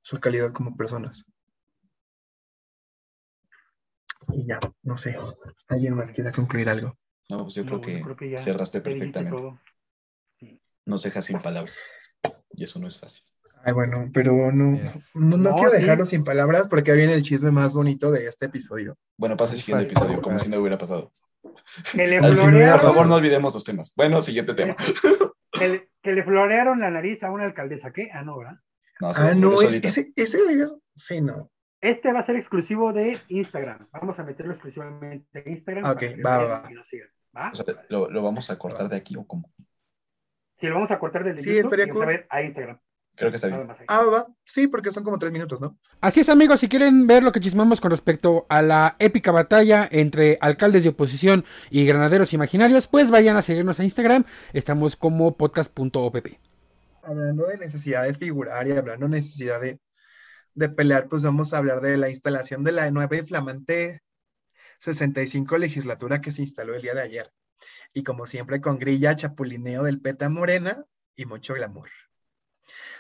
[0.01, 1.26] su calidad como personas.
[4.30, 5.18] Y ya, no sé.
[5.68, 6.97] ¿Alguien más quiera concluir algo?
[7.30, 7.82] No, pues yo, creo,
[8.16, 9.59] que cerraste perfectamente.
[10.86, 11.76] Nos dejas sin palabras.
[12.51, 13.26] Y eso no es fácil.
[13.66, 14.80] Ay, bueno, pero no,
[15.16, 18.95] no, quiero dejarlo sin palabras porque viene el chisme más bonito de este episodio.
[19.18, 21.11] Bueno, pasa el siguiente episodio, como si no hubiera pasado.
[21.91, 23.91] Que le Por favor, no olvidemos los temas.
[23.95, 24.76] Bueno, siguiente tema.
[25.51, 28.09] Que, le florearon la nariz a una alcaldesa, ¿qué?
[28.13, 28.59] Ah, no, ¿verdad?
[29.01, 30.43] No, ah, no, ese, ese,
[30.93, 31.49] sí, no.
[31.82, 33.88] Este va a ser exclusivo de Instagram.
[33.93, 35.86] Vamos a meterlo exclusivamente en Instagram.
[35.89, 36.63] Ok, va,
[37.34, 37.51] va.
[37.89, 39.51] ¿lo, ¿lo, vamos a cortar de aquí o cómo?
[40.59, 42.26] Sí, lo vamos a cortar del sí, YouTube estaría cool.
[42.30, 42.80] a, Instagram.
[43.16, 43.68] Creo que está bien.
[43.88, 44.28] Ah, va.
[44.43, 45.78] Sí, porque son como tres minutos, ¿no?
[46.01, 46.59] Así es, amigos.
[46.59, 50.89] Si quieren ver lo que chismamos con respecto a la épica batalla entre alcaldes de
[50.89, 54.26] oposición y granaderos imaginarios, pues vayan a seguirnos a Instagram.
[54.53, 56.28] Estamos como podcast.opp.
[57.03, 59.80] Hablando de necesidad de figurar y hablando de necesidad de,
[60.53, 64.01] de pelear, pues vamos a hablar de la instalación de la nueva y flamante
[64.80, 67.32] 65 legislatura que se instaló el día de ayer.
[67.93, 70.84] Y como siempre, con grilla, chapulineo del peta morena
[71.16, 71.89] y mucho glamour.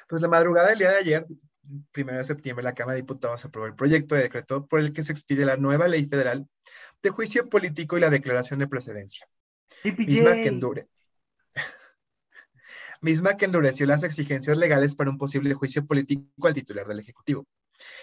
[0.07, 1.25] Pues la madrugada del día de ayer,
[1.91, 5.03] primero de septiembre, la Cámara de Diputados aprobó el proyecto de decreto por el que
[5.03, 6.47] se expide la nueva ley federal
[7.01, 9.27] de juicio político y la declaración de precedencia.
[9.83, 10.87] Misma que endure.
[13.01, 17.47] misma que endureció las exigencias legales para un posible juicio político al titular del Ejecutivo.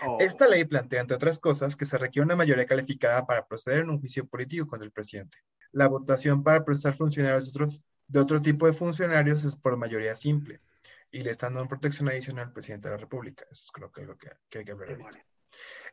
[0.05, 0.19] Oh.
[0.21, 3.91] Esta ley plantea, entre otras cosas, que se requiere una mayoría calificada para proceder en
[3.91, 5.39] un juicio político contra el presidente.
[5.71, 7.53] La votación para procesar funcionarios
[8.09, 10.61] de otro, tipo de funcionarios es por mayoría simple
[11.13, 13.45] y le están dando protección adicional al presidente de la República.
[13.51, 14.99] Eso es creo que lo que, hay que ver.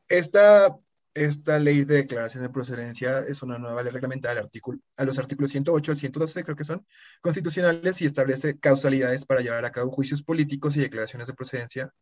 [0.08, 0.76] Esta,
[1.14, 5.52] esta ley de declaración de procedencia es una nueva ley reglamentaria artículo, a los artículos
[5.52, 6.88] 108 al 112, creo que son,
[7.22, 11.94] constitucionales y establece causalidades para llevar a cabo juicios políticos y declaraciones de procedencia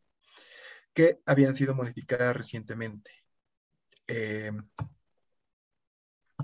[0.93, 3.11] que habían sido modificadas recientemente.
[4.07, 4.51] Eh,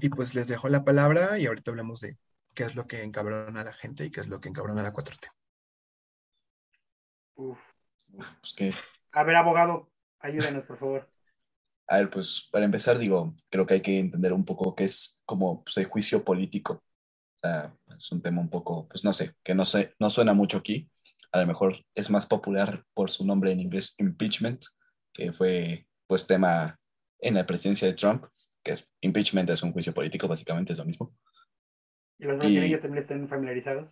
[0.02, 2.18] y pues les dejo la palabra y ahorita hablamos de
[2.56, 4.86] qué es lo que encabrona a la gente y qué es lo que encabrona a
[4.86, 5.30] la 4T.
[7.36, 7.60] Uf.
[8.42, 8.78] Pues
[9.12, 11.10] a ver, abogado, Ayúdanos, por favor.
[11.88, 15.22] A ver, pues para empezar, digo, creo que hay que entender un poco qué es
[15.26, 16.82] como pues, el juicio político.
[17.96, 20.90] Es un tema un poco, pues no sé, que no, sé, no suena mucho aquí.
[21.34, 24.64] A lo mejor es más popular por su nombre en inglés, impeachment,
[25.12, 26.80] que fue pues tema
[27.20, 28.26] en la presidencia de Trump,
[28.64, 31.14] que es impeachment es un juicio político, básicamente es lo mismo.
[32.18, 33.90] ¿Y los brasileños también están familiarizados?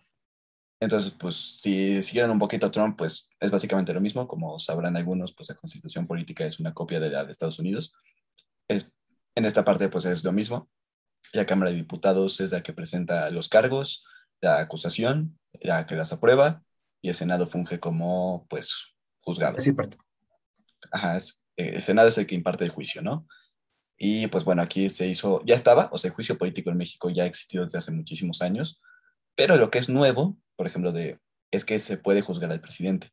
[0.82, 4.26] Entonces, pues si siguieran un poquito a Trump, pues es básicamente lo mismo.
[4.26, 7.94] Como sabrán algunos, pues la constitución política es una copia de la de Estados Unidos.
[8.66, 8.92] Es,
[9.36, 10.68] en esta parte, pues es lo mismo.
[11.32, 14.04] La Cámara de Diputados es la que presenta los cargos,
[14.40, 16.64] la acusación, la que las aprueba,
[17.00, 19.60] y el Senado funge como, pues, juzgado.
[19.60, 19.70] Sí.
[20.90, 23.28] Ajá, es- eh, el Senado es el que imparte el juicio, ¿no?
[23.96, 27.08] Y pues bueno, aquí se hizo, ya estaba, o sea, el juicio político en México
[27.08, 28.80] ya ha existido desde hace muchísimos años,
[29.36, 31.18] pero lo que es nuevo, por ejemplo, de,
[31.50, 33.10] es que se puede juzgar al presidente.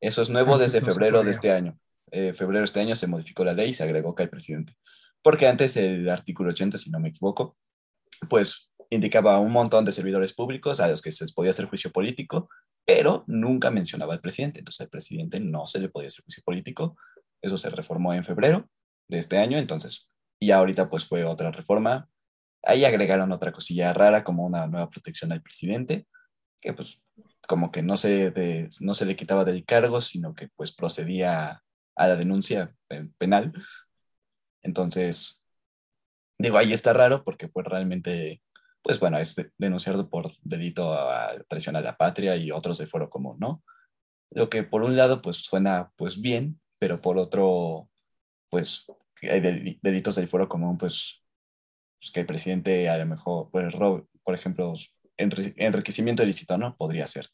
[0.00, 1.78] Eso es nuevo Antes desde no febrero de este año.
[2.10, 4.74] Eh, febrero de este año se modificó la ley y se agregó que hay presidente.
[5.22, 7.56] Porque antes el artículo 80, si no me equivoco,
[8.28, 11.90] pues indicaba un montón de servidores públicos a los que se les podía hacer juicio
[11.90, 12.48] político,
[12.86, 14.60] pero nunca mencionaba al presidente.
[14.60, 16.96] Entonces al presidente no se le podía hacer juicio político.
[17.42, 18.68] Eso se reformó en febrero
[19.08, 20.10] de este año, entonces,
[20.40, 22.08] y ahorita pues fue otra reforma.
[22.68, 26.06] Ahí agregaron otra cosilla rara como una nueva protección al presidente,
[26.60, 27.00] que pues
[27.48, 31.62] como que no se, de- no se le quitaba del cargo, sino que pues procedía
[31.96, 32.74] a la denuncia
[33.16, 33.52] penal.
[34.62, 35.44] Entonces,
[36.38, 38.42] digo, ahí está raro porque pues realmente,
[38.82, 42.86] pues bueno, es de- denunciarlo por delito a traición a la patria y otros de
[42.86, 43.62] foro común, ¿no?
[44.30, 47.88] Lo que por un lado pues suena pues bien, pero por otro,
[48.50, 48.86] pues
[49.22, 51.24] hay deli- delitos del foro común, pues,
[52.00, 54.74] pues, que el presidente a lo mejor, pues, rob- por ejemplo,
[55.16, 56.76] enri- enriquecimiento ilícito, ¿no?
[56.76, 57.28] Podría ser.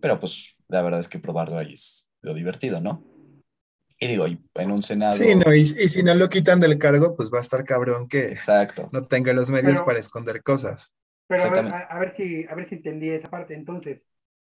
[0.00, 3.02] Pero pues la verdad es que probarlo ahí es lo divertido, ¿no?
[3.98, 5.12] Y digo, en un Senado...
[5.16, 8.08] Sí, no, y, y si no lo quitan del cargo, pues va a estar cabrón
[8.08, 8.88] que Exacto.
[8.92, 10.92] no tenga los medios Pero- para esconder cosas.
[11.28, 14.00] Pero a ver, a, a ver si, a ver si entendí esa parte entonces,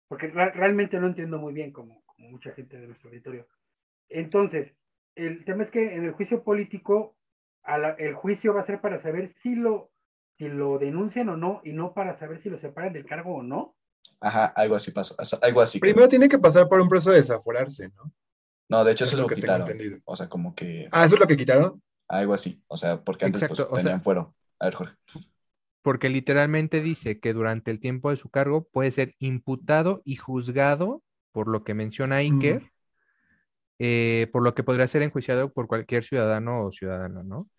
[0.07, 3.45] porque ra- realmente no entiendo muy bien como, como mucha gente de nuestro auditorio.
[4.09, 4.71] Entonces,
[5.15, 7.17] el tema es que en el juicio político,
[7.63, 9.91] a la- el juicio va a ser para saber si lo,
[10.37, 13.43] si lo denuncian o no, y no para saber si lo separan del cargo o
[13.43, 13.75] no.
[14.19, 15.15] Ajá, algo así pasó.
[15.41, 15.79] Algo así.
[15.79, 18.11] que- Primero tiene que pasar por un proceso de desaforarse, ¿no?
[18.69, 19.69] No, de hecho es eso lo lo que tengo quitaron.
[19.69, 19.99] entendido.
[20.05, 21.81] O sea, como que Ah, ¿eso es lo que quitaron?
[22.07, 22.61] algo así.
[22.67, 24.35] O sea, porque antes Exacto, o pues, sea- tenían fuero.
[24.59, 24.95] A ver, Jorge.
[25.81, 31.01] Porque literalmente dice que durante el tiempo de su cargo puede ser imputado y juzgado
[31.31, 32.70] por lo que menciona Iker,
[33.83, 37.49] eh, por lo que podría ser enjuiciado por cualquier ciudadano o ciudadana, ¿no?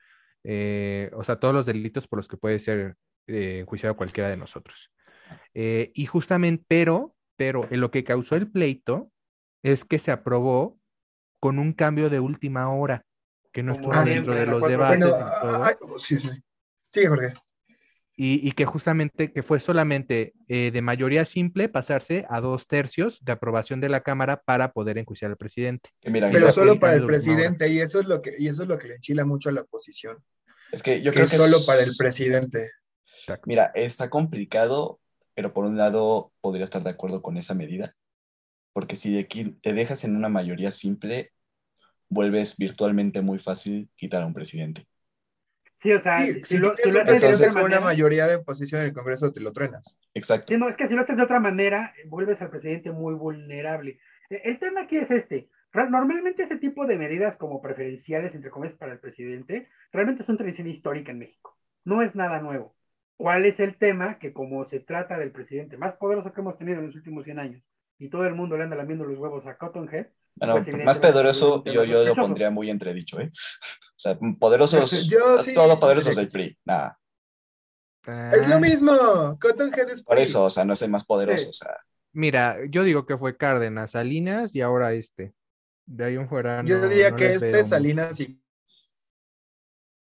[0.45, 2.95] Eh, o sea, todos los delitos por los que puede ser
[3.27, 4.93] eh, enjuiciado cualquiera de nosotros.
[5.53, 9.11] Eh, y justamente, pero, pero en lo que causó el pleito
[9.65, 10.79] es que se aprobó
[11.41, 13.05] con un cambio de última hora,
[13.53, 15.17] que no estuvo siempre dentro de los debates y todo.
[15.17, 16.31] ah, ah, sí, sí.
[16.93, 17.35] Sí, Jorge.
[18.25, 23.19] Y, y que justamente que fue solamente eh, de mayoría simple pasarse a dos tercios
[23.25, 25.91] de aprobación de la Cámara para poder enjuiciar al presidente.
[26.05, 28.79] Mira, Pero solo para el presidente, y eso es lo que, y eso es lo
[28.79, 30.19] que le enchila mucho a la oposición.
[30.71, 32.71] es que yo que creo es que solo es- para el presidente.
[33.23, 33.43] Exacto.
[33.47, 35.01] Mira, está complicado,
[35.35, 37.97] pero por un lado podría estar de acuerdo con esa medida,
[38.73, 41.33] porque si de aquí te dejas en una mayoría simple,
[42.09, 44.87] vuelves virtualmente muy fácil quitar a un presidente.
[45.83, 47.81] Sí, o sea, Sí, si, si lo, si lo haces de otra con una manera,
[47.81, 49.97] mayoría de oposición en el Congreso, te lo truenas.
[50.15, 50.53] Exacto.
[50.53, 53.99] Sí, no, es que si lo haces de otra manera, vuelves al presidente muy vulnerable.
[54.31, 55.49] Eh, El tema aquí es este.
[55.75, 60.69] Normalmente ese tipo de medidas como preferenciales, entre comillas, para el presidente, realmente son tradición
[60.69, 61.59] histórica en México.
[61.85, 62.77] No es nada nuevo.
[63.17, 64.19] ¿Cuál es el tema?
[64.19, 67.39] Que como se trata del presidente más poderoso que hemos tenido en los últimos 100
[67.39, 67.63] años
[67.99, 70.99] y todo el mundo le anda lamiendo los huevos a Cotton Head, Bueno, Pues, más
[70.99, 73.31] poderoso, un yo, yo lo pondría muy entredicho, ¿eh?
[73.33, 76.29] O sea, poderosos, Yo sí todo poderosos del.
[76.29, 76.99] PRI, nada.
[78.33, 79.39] Es lo Ah, mismo.
[79.41, 81.51] Cottonhead es Por eso, o sea, no es el más poderoso, Sí.
[81.51, 81.77] o sea,
[82.15, 85.35] Mira, yo digo que fue Cárdenas, Salinas y ahora este.
[85.87, 86.63] De ahí en fuera.
[86.65, 88.39] Yo diría no que este Salinas y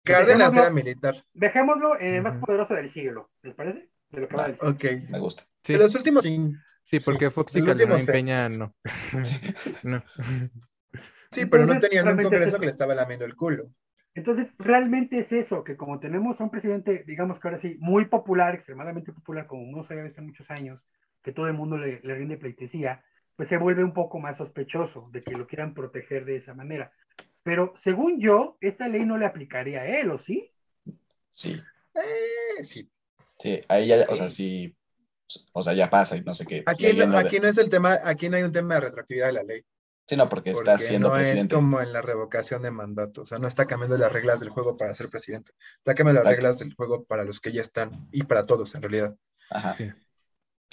[0.03, 1.25] Cárdenas Dejémoslo- era militar.
[1.33, 3.31] dejémoslo en el más poderoso del siglo.
[3.41, 3.89] ¿Les parece?
[4.09, 4.55] De lo que va.
[4.61, 4.83] Ok.
[5.09, 5.43] me gusta.
[5.63, 6.23] Sí, De los últimos
[6.85, 6.99] sí.
[6.99, 8.05] sí, porque Fox y Calderón.
[8.05, 8.73] Peña no.
[9.83, 10.03] no.
[11.31, 13.69] Sí, pero no tenían un Congreso es- que le estaba lamiendo el culo.
[14.13, 18.05] Entonces, realmente es eso, que como tenemos a un presidente, digamos que ahora sí, muy
[18.05, 20.79] popular, extremadamente popular, como no se había visto en muchos años,
[21.21, 23.03] que todo el mundo le, le rinde pleitesía,
[23.35, 26.93] pues se vuelve un poco más sospechoso de que lo quieran proteger de esa manera.
[27.43, 30.49] Pero según yo, esta ley no le aplicaría a él, ¿o sí?
[31.33, 31.61] Sí,
[31.95, 32.89] Eh, sí.
[33.37, 34.73] sí, ahí ya, o sea, sí,
[35.53, 36.63] o sea, ya pasa y no sé qué.
[36.65, 38.81] Aquí no, lo de- aquí no es el tema, aquí no hay un tema de
[38.81, 39.63] retroactividad de la ley.
[40.07, 41.55] Sí, no, porque, está Porque siendo no presidente.
[41.55, 44.49] es como en la revocación de mandato, o sea, no está cambiando las reglas del
[44.49, 46.35] juego para ser presidente, está cambiando las Exacto.
[46.41, 49.15] reglas del juego para los que ya están y para todos en realidad.
[49.49, 49.75] Ajá.
[49.77, 49.89] Sí.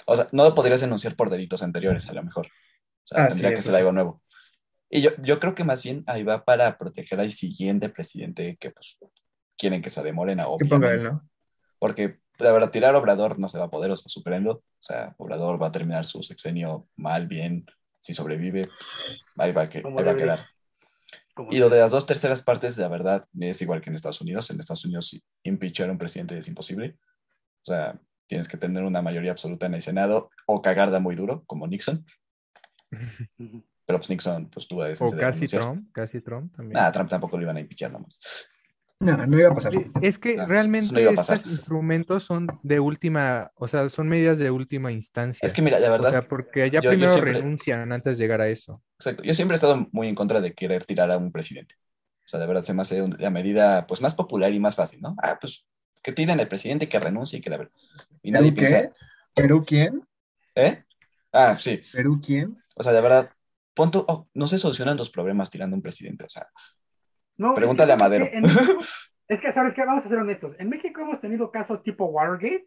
[0.05, 2.45] O sea, no lo podrías denunciar por delitos anteriores, a lo mejor.
[2.45, 3.77] O sea, Ah, tendría sí, que ser sí.
[3.79, 4.21] algo nuevo.
[4.89, 8.69] Y yo, yo creo que más bien ahí va para proteger al siguiente presidente que
[8.69, 8.97] pues
[9.57, 11.27] quieren que sea de Morena, Que ponga él, ¿no?
[11.79, 14.51] Porque, la verdad, tirar a Obrador no se va a poder, o sea, supérenlo.
[14.51, 17.65] O sea, Obrador va a terminar su sexenio mal, bien,
[17.99, 18.69] si sobrevive,
[19.37, 20.39] ahí va, a que, ahí va a quedar.
[21.49, 24.49] Y lo de las dos terceras partes, la verdad, es igual que en Estados Unidos.
[24.51, 26.97] En Estados Unidos, impeachar a un presidente es imposible.
[27.63, 31.43] O sea, tienes que tener una mayoría absoluta en el Senado o cagarla muy duro,
[31.47, 32.05] como Nixon.
[33.85, 35.47] Pero pues Nixon, pues tuvo la O casi.
[35.47, 36.73] Trump, casi Trump también.
[36.73, 38.19] Nada, Trump tampoco lo iban a impeachar nomás.
[39.03, 39.73] No, no iba a pasar.
[40.01, 44.49] Es que No, realmente no estos instrumentos son de última, o sea, son medidas de
[44.51, 45.45] última instancia.
[45.45, 48.17] Es que mira, la o verdad, sea, porque ya yo- yo primero siempre- renuncian antes
[48.17, 48.81] de llegar a eso.
[48.97, 51.75] exacto, yo siempre he estado muy en contra de querer tirar a un presidente.
[52.25, 55.01] O sea, de verdad se me hace la medida pues más popular y más fácil,
[55.01, 55.15] ¿no?
[55.21, 55.65] Ah, pues
[56.01, 57.73] que tiren al presidente, que renuncie y que la verdad.
[58.21, 58.91] Y nadie ¿Perú piensa, qué?
[59.41, 60.01] ¿Perú quién?
[60.55, 60.83] ¿eh?
[61.31, 61.81] Ah, sí.
[61.91, 62.57] ¿Perú quién?
[62.75, 63.29] O sea, de verdad,
[63.73, 66.23] punto, oh, no se solucionan los problemas tirando a un presidente.
[66.25, 66.47] O sea,
[67.37, 68.25] No, es pregúntale a que- Madero.
[68.25, 68.45] Es que, en-
[69.27, 69.85] es que, ¿sabes qué?
[69.85, 70.55] Vamos a ser honestos.
[70.59, 72.65] En México hemos tenido casos tipo Watergate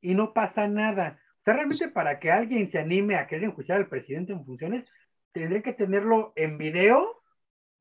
[0.00, 1.18] y no pasa nada.
[1.40, 4.86] O sea, realmente para que alguien se anime a querer enjuiciar al presidente en funciones,
[5.32, 7.20] tendría que tenerlo en video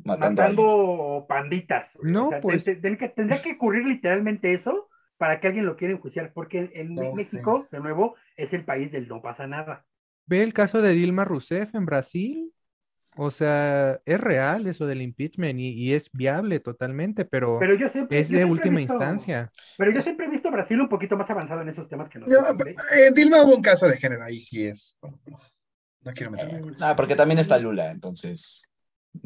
[0.04, 1.90] matando, a panditas.
[2.02, 5.48] No, O sea, pues- te- te- tendría que, tendría que ocurrir literalmente eso para que
[5.48, 9.48] alguien lo quiera enjuiciar, porque en, México, de nuevo, es el país del no pasa
[9.48, 9.86] nada.
[10.26, 12.52] Ve el caso de Dilma Rousseff en Brasil.
[13.16, 17.90] O sea, es real eso del impeachment y, y es viable totalmente, pero, Pero yo
[17.90, 18.18] siempre.
[18.20, 19.52] es yo de última visto- instancia.
[19.78, 22.20] Pero yo siempre he visto a Brasil un poquito más avanzado en esos temas que
[22.20, 22.68] No, nosotros.
[22.70, 22.76] ¿eh?
[23.08, 24.96] en Dilma hubo un caso de género, ahí sí es.
[26.02, 26.86] No quiero meterme eso.
[26.86, 28.64] Ah, porque también está Lula, entonces.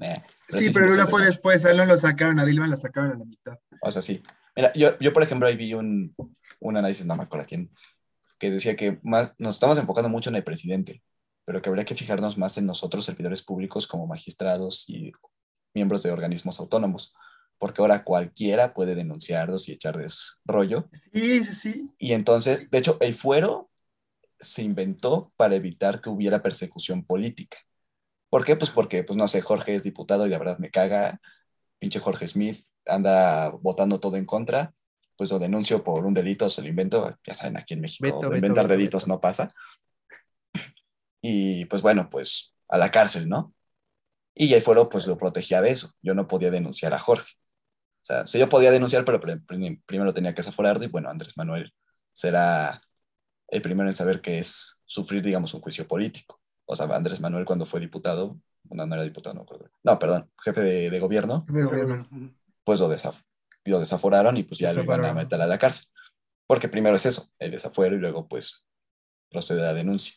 [0.02, 3.12] eh, Sí, pero Lula fue después, a él no lo sacaron, a Dilma la sacaron
[3.12, 3.58] a la mitad.
[3.82, 4.22] O sea, sí.
[4.56, 6.16] Mira, yo, yo por ejemplo, ahí vi un,
[6.60, 7.70] un análisis, no me acuerdo quién,
[8.40, 11.02] que decía que más, nos estamos enfocando mucho en el presidente,
[11.48, 15.14] pero que habría que fijarnos más en nosotros, servidores públicos, como magistrados y
[15.74, 17.16] miembros de organismos autónomos,
[17.58, 20.90] porque ahora cualquiera puede denunciarlos y echarles rollo.
[21.14, 21.90] Sí, sí, sí.
[21.98, 23.70] Y entonces, de hecho, el fuero
[24.42, 27.60] se inventó para evitar que hubiera persecución política.
[28.30, 28.58] ¿Por qué?
[28.58, 31.22] Pues porque, pues no sé, Jorge es diputado y la verdad me caga,
[31.80, 34.74] pinche Jorge Smith anda votando todo en contra,
[35.16, 38.20] pues lo denuncio por un delito, se lo invento, ya saben, aquí en México Veto,
[38.20, 39.54] veto, inventar veto, delitos no pasa.
[41.22, 43.54] Y pues bueno, pues a la cárcel, ¿no?
[44.36, 47.34] Y el fuero pues lo protegía de eso, yo no podía denunciar a Jorge.
[48.02, 51.10] O sea, sí yo podía denunciar, pero pr- pr- primero tenía que desaforarlo y bueno,
[51.10, 51.74] Andrés Manuel
[52.14, 52.82] será
[53.50, 56.42] el primero en saber qué es sufrir, digamos, un juicio político.
[56.66, 58.40] O sea, Andrés Manuel cuando fue diputado,
[58.70, 59.72] no, no era diputado, no recuerdo.
[59.84, 62.08] No, perdón, jefe de, de gobierno, De gobierno.
[62.64, 63.24] pues lo, desaf-
[63.66, 65.88] lo desaforaron y pues ya lo iban a meter a la cárcel.
[66.46, 68.66] Porque primero es eso, el desafuero y luego pues
[69.30, 70.16] procede la denuncia.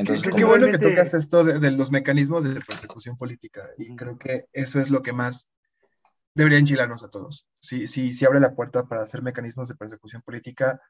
[0.00, 4.18] Entonces, Qué- bueno que tocas esto de, de los mecanismos de persecución política y creo
[4.18, 5.48] que eso es lo que más
[6.34, 7.46] debería enchilarnos a todos.
[7.58, 10.80] Si, si, si abre la puerta para hacer mecanismos de persecución política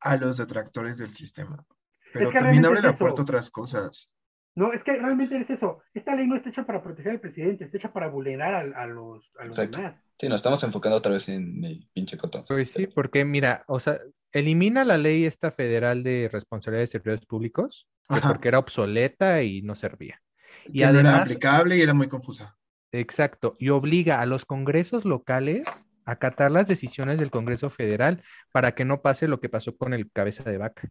[0.00, 1.64] a los detractores del sistema.
[2.12, 2.98] Pero que también abre es la eso.
[2.98, 4.10] puerta a otras cosas.
[4.54, 5.80] No, es que realmente es eso.
[5.94, 8.86] Esta ley no está hecha para proteger al presidente, está hecha para vulnerar a, a
[8.86, 9.94] los, a los demás.
[10.18, 12.44] sí, nos estamos enfocando otra vez en el pinche cotón.
[12.46, 13.98] Pues sí, porque mira, o sea,
[14.30, 17.86] elimina la ley esta federal de responsabilidad de servidores públicos.
[18.06, 20.20] Porque era obsoleta y no servía.
[20.66, 22.56] Y que no era además, aplicable y era muy confusa.
[22.92, 25.62] exacto, y obliga a los congresos locales
[26.04, 28.22] a acatar las decisiones del Congreso Federal
[28.52, 30.90] para que no pase lo que pasó con el cabeza de vaca.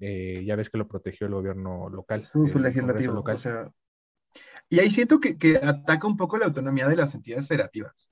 [0.00, 2.24] Eh, ya ves que lo protegió el gobierno local.
[2.26, 3.14] Su, su legislativo.
[3.14, 3.36] local.
[3.36, 3.70] O sea,
[4.68, 8.08] y ahí siento que, que ataca un poco la autonomía de las entidades federativas.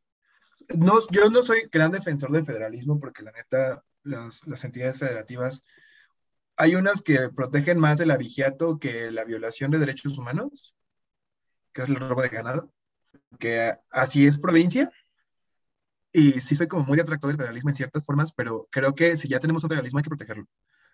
[0.76, 5.64] No, yo no soy gran defensor del federalismo porque la neta, las, las entidades federativas,
[6.62, 10.76] hay unas que protegen más el abigeato que la violación de derechos humanos,
[11.72, 12.72] que es el robo de ganado,
[13.40, 14.88] que así es provincia.
[16.12, 19.26] Y sí soy como muy detractor del federalismo en ciertas formas, pero creo que si
[19.26, 20.46] ya tenemos un federalismo hay que protegerlo.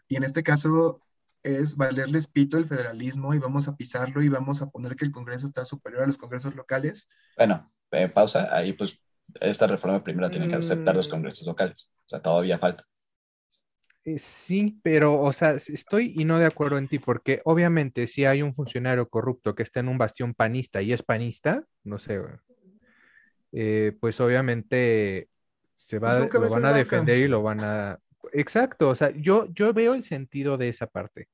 [0.09, 1.03] Y en este caso
[1.43, 5.13] es valerles pito el federalismo y vamos a pisarlo y vamos a poner que el
[5.13, 7.11] Congreso está superior a los congresos locales.
[7.37, 8.99] Bueno, eh, pausa, ahí pues
[9.39, 11.11] esta reforma primero tiene que aceptar los Mm.
[11.11, 11.91] congresos locales.
[11.99, 12.85] O sea, todavía falta.
[14.09, 18.25] Eh, Sí, pero, o sea, estoy y no de acuerdo en ti, porque obviamente si
[18.25, 22.21] hay un funcionario corrupto que está en un bastión panista y es panista, no sé,
[23.53, 25.29] eh, pues obviamente
[25.75, 27.99] se va, Es un lo van a defender y lo van a...
[28.33, 31.29] Exacto, o sea, yo, yo veo el sentido de esa parte.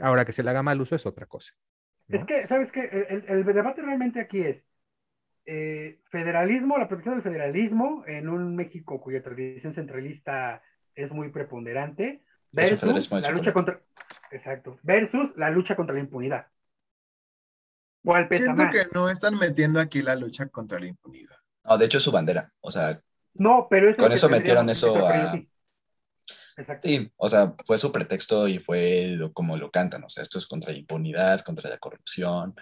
[0.00, 1.52] Ahora que se le haga mal uso es otra cosa.
[2.08, 2.80] Es que, ¿sabes qué?
[3.08, 4.62] El, el debate realmente aquí es
[5.44, 10.62] eh, federalismo, la protección del federalismo en un México cuya tradición centralista
[10.96, 13.80] es muy preponderante, versus la lucha contra...
[14.32, 16.46] Exacto, versus la lucha contra la impunidad.
[18.02, 21.36] ¿Cuál pesa Siento que no están metiendo aquí la lucha contra la impunidad.
[21.64, 23.00] No, de hecho es su bandera, o sea...
[23.34, 25.38] No, pero Con eso metieron eso a...
[26.80, 30.46] Sí, o sea, fue su pretexto y fue como lo cantan, o sea, esto es
[30.46, 32.54] contra la impunidad, contra la corrupción,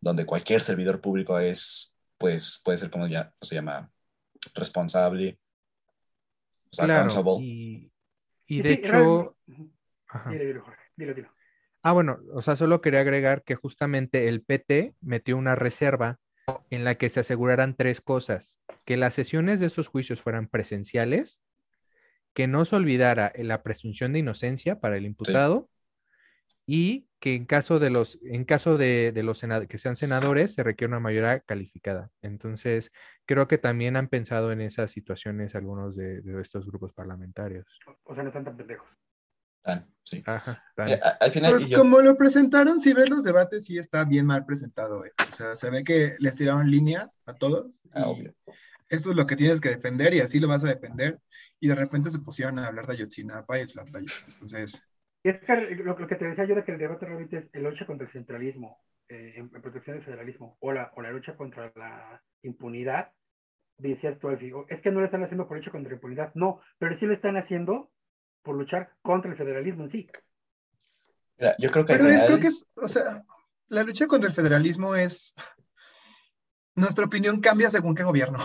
[0.00, 3.90] donde cualquier servidor público es, pues, puede ser como ya se llama,
[4.54, 5.38] responsable.
[6.74, 7.90] O sea, claro, y,
[8.48, 9.36] de hecho...
[10.96, 11.28] Dilo, dilo,
[11.82, 16.18] Ah, bueno, o sea, solo quería agregar que justamente el PT metió una reserva
[16.70, 21.40] en la que se aseguraran tres cosas, que las sesiones de esos juicios fueran presenciales,
[22.32, 25.68] que no se olvidara la presunción de inocencia para el imputado
[26.66, 30.90] y que en caso de los, en caso de, los que sean senadores se requiere
[30.90, 32.10] una mayoría calificada.
[32.20, 32.92] Entonces,
[33.24, 37.66] creo que también han pensado en esas situaciones algunos de, estos grupos parlamentarios.
[38.04, 38.86] O sea, no están tan pendejos.
[40.02, 40.22] sí.
[40.26, 44.26] Ajá, eh, al final, pues como lo presentaron, si ves los debates, sí está bien
[44.26, 45.04] mal presentado.
[45.06, 45.12] Eh.
[45.26, 47.80] O sea, se ve que les tiraron línea a todos.
[47.92, 48.34] Ah, obvio.
[48.90, 51.18] Esto es lo que tienes que defender y así lo vas a defender
[51.58, 54.12] y de repente se pusieron a hablar de Ayotzinapa y Tlatlaya.
[54.28, 54.82] Entonces...
[55.24, 57.86] Es que lo, que te decía yo de que el debate realmente es la lucha
[57.86, 62.22] contra el centralismo, eh, en, protección del federalismo, o la, o la lucha contra la
[62.42, 63.10] impunidad,
[63.78, 66.94] decías tú, es que no lo están haciendo por lucha contra la impunidad, no, pero
[66.96, 67.90] sí lo están haciendo
[68.42, 70.10] por luchar contra el federalismo en sí.
[71.58, 71.94] yo creo que...
[71.94, 73.24] Pero es, creo que es, o sea,
[73.68, 75.34] la lucha contra el federalismo es...
[76.74, 78.40] Nuestra opinión cambia según qué gobierno.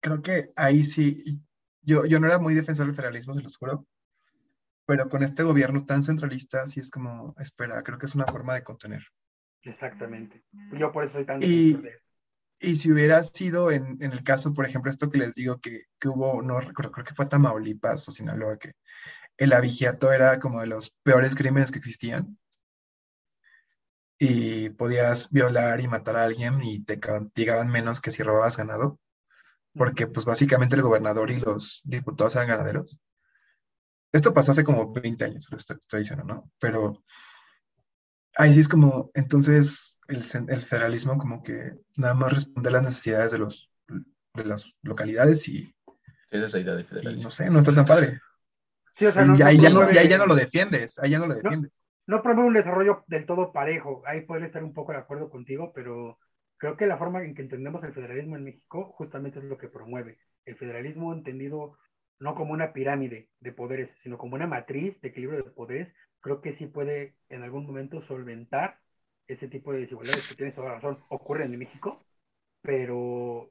[0.00, 1.42] Creo que ahí sí,
[1.82, 3.86] yo, yo no era muy defensor del federalismo, se los juro,
[4.86, 8.54] pero con este gobierno tan centralista, sí es como, espera, creo que es una forma
[8.54, 9.02] de contener.
[9.62, 10.44] Exactamente.
[10.72, 11.78] Yo por eso soy tan y,
[12.60, 15.84] y si hubiera sido en, en, el caso, por ejemplo, esto que les digo que,
[15.98, 18.72] que, hubo, no recuerdo, creo que fue Tamaulipas o Sinaloa, que
[19.36, 22.38] el abigiato era como de los peores crímenes que existían.
[24.18, 28.98] Y podías violar y matar a alguien y te castigaban menos que si robabas ganado
[29.76, 32.98] porque pues básicamente el gobernador y los diputados eran ganaderos.
[34.16, 36.50] Esto pasó hace como 20 años, lo estoy, diciendo, ¿no?
[36.58, 37.02] Pero
[38.36, 43.32] ahí sí es como, entonces el, federalismo como que nada más responde a las necesidades
[43.32, 43.70] de, los,
[44.34, 45.74] de las localidades y...
[46.30, 47.24] Esa es la idea de federalismo.
[47.24, 48.20] no sé, no está tan padre.
[48.96, 51.34] Sí, o sea, y ahí, ya no, ya no lo defiendes, ahí ya no lo
[51.34, 51.82] defiendes.
[52.06, 55.28] No, no promueve un desarrollo del todo parejo, ahí podría estar un poco de acuerdo
[55.28, 56.18] contigo, pero
[56.58, 59.68] Creo que la forma en que entendemos el federalismo en México justamente es lo que
[59.68, 60.18] promueve.
[60.46, 61.76] El federalismo entendido
[62.18, 66.40] no como una pirámide de poderes, sino como una matriz de equilibrio de poderes, creo
[66.40, 68.80] que sí puede en algún momento solventar
[69.26, 72.04] ese tipo de desigualdades que tienes toda razón, ocurren en México,
[72.62, 73.50] pero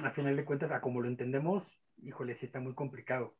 [0.00, 1.64] a final de cuentas, a como lo entendemos,
[2.02, 3.34] híjole, sí está muy complicado.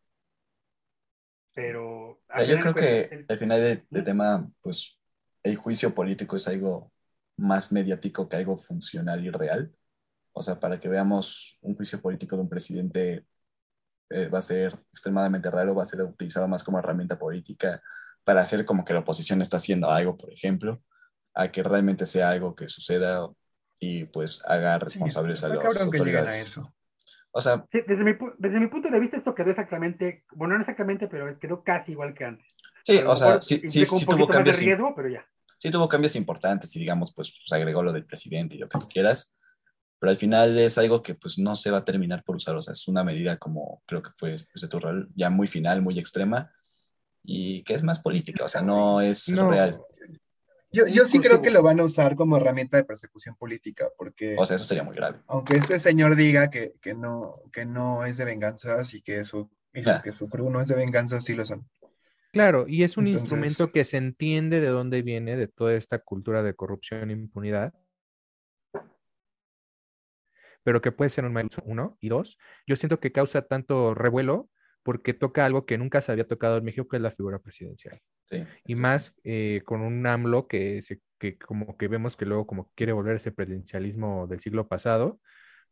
[1.54, 2.20] Pero...
[2.46, 4.98] Yo creo que al final del de tema, pues
[5.42, 6.92] el juicio político es algo
[7.36, 9.72] más mediático que algo funcional y real.
[10.32, 13.24] O sea, para que veamos un juicio político de un presidente
[14.10, 17.82] eh, va a ser extremadamente raro, va a ser utilizado más como herramienta política
[18.24, 20.82] para hacer como que la oposición está haciendo algo, por ejemplo,
[21.34, 23.28] a que realmente sea algo que suceda
[23.78, 26.58] y pues haga responsables a los autoridades.
[27.30, 31.06] O sea, desde, mi, desde mi punto de vista esto quedó exactamente, bueno, no exactamente,
[31.08, 32.46] pero quedó casi igual que antes.
[32.84, 34.58] Sí, o sea, sí, sí, sí tuvo cambios.
[34.58, 35.24] De riesgo, pero ya
[35.58, 38.78] sí tuvo cambios importantes y digamos, pues, se agregó lo del presidente y lo que
[38.78, 39.34] tú quieras,
[39.98, 42.62] pero al final es algo que pues no se va a terminar por usar, o
[42.62, 46.52] sea, es una medida como creo que fue ese Turral, ya muy final, muy extrema
[47.22, 49.80] y que es más política, o sea, no es real.
[50.70, 54.36] Yo, yo sí creo que lo van a usar como herramienta de persecución política, porque...
[54.38, 55.18] O sea, eso sería muy grave.
[55.26, 59.50] Aunque este señor diga que, que no, que no es de venganzas y que su,
[59.72, 61.66] y que su crew no es de venganzas, sí lo son.
[62.32, 66.42] Claro, y es un instrumento que se entiende de dónde viene, de toda esta cultura
[66.42, 67.72] de corrupción e impunidad,
[70.68, 73.94] pero que puede ser un mal uso, uno, y dos, yo siento que causa tanto
[73.94, 74.50] revuelo
[74.82, 78.02] porque toca algo que nunca se había tocado en México, que es la figura presidencial.
[78.66, 82.70] y más eh, con un AMLO que, se, que como que vemos que luego como
[82.74, 85.18] quiere volver ese presidencialismo del siglo pasado.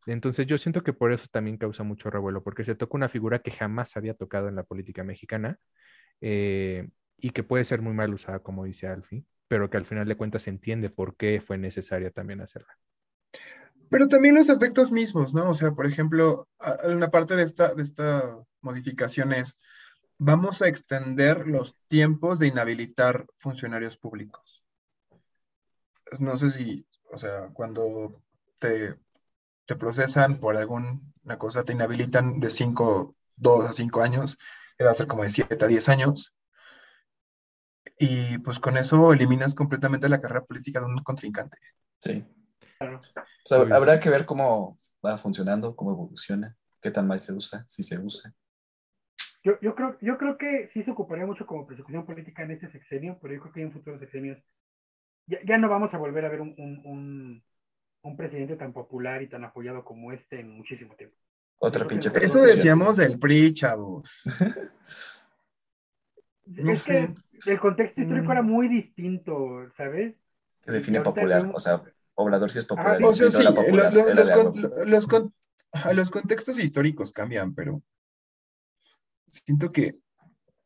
[0.07, 3.37] Entonces yo siento que por eso también causa mucho revuelo, porque se toca una figura
[3.37, 5.59] que jamás había tocado en la política mexicana
[6.21, 6.89] eh,
[7.19, 10.17] y que puede ser muy mal usada, como dice Alfie, pero que al final de
[10.17, 12.75] cuentas se entiende por qué fue necesaria también hacerla.
[13.89, 15.49] Pero también los efectos mismos, ¿no?
[15.49, 16.47] O sea, por ejemplo,
[16.83, 19.57] una parte de esta, de esta modificación es,
[20.17, 24.63] vamos a extender los tiempos de inhabilitar funcionarios públicos.
[26.19, 28.21] no sé si, o sea, cuando
[28.59, 28.95] te,
[29.65, 34.37] te procesan por alguna cosa, te inhabilitan de 5, 2 a 5 años,
[34.85, 36.33] va a ser como de 7 a 10 años.
[37.99, 41.57] Y pues con eso eliminas completamente la carrera política de un contrincante.
[41.99, 42.25] Sí.
[42.79, 42.97] Claro.
[42.97, 43.01] O
[43.47, 47.63] sea, Obvio, habrá que ver cómo va funcionando, cómo evoluciona, qué tan mal se usa,
[47.67, 48.33] si se usa.
[49.43, 52.69] Yo, yo, creo, yo creo que sí se ocuparía mucho como persecución política en este
[52.71, 54.37] sexenio, pero yo creo que en futuros sexenios
[55.25, 57.43] ya, ya no vamos a volver a ver un, un, un,
[58.01, 61.15] un presidente tan popular y tan apoyado como este en muchísimo tiempo.
[61.59, 64.21] Otra Yo pinche Eso decíamos del PRI, chavos.
[66.45, 67.13] No es sé.
[67.43, 68.31] que el contexto histórico Mm.
[68.31, 70.15] era muy distinto, ¿sabes?
[70.63, 71.49] que define popular.
[71.53, 71.81] O sea,
[72.19, 72.99] Obrador sí es popular.
[72.99, 74.85] Y O sea, no sí, era popular, los, los- era los de con- agua.
[74.85, 75.33] los con-
[75.71, 77.81] ajá, los contextos históricos cambian, pero
[79.27, 79.95] siento que,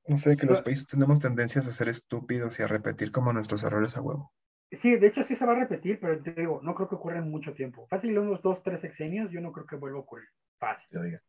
[0.07, 3.33] no sé, que los Pero- países tenemos tendencias a ser estúpidos y a repetir como
[3.33, 4.33] nuestros errores a huevo.
[4.81, 7.17] Sí, de hecho sí se va a repetir, pero te digo, no creo que ocurra
[7.17, 7.85] en mucho tiempo.
[7.87, 10.29] Fácil, unos dos, tres sexenios, yo no creo que vuelva a ocurrir.
[10.59, 10.97] Fácil.
[10.97, 11.21] Oiga.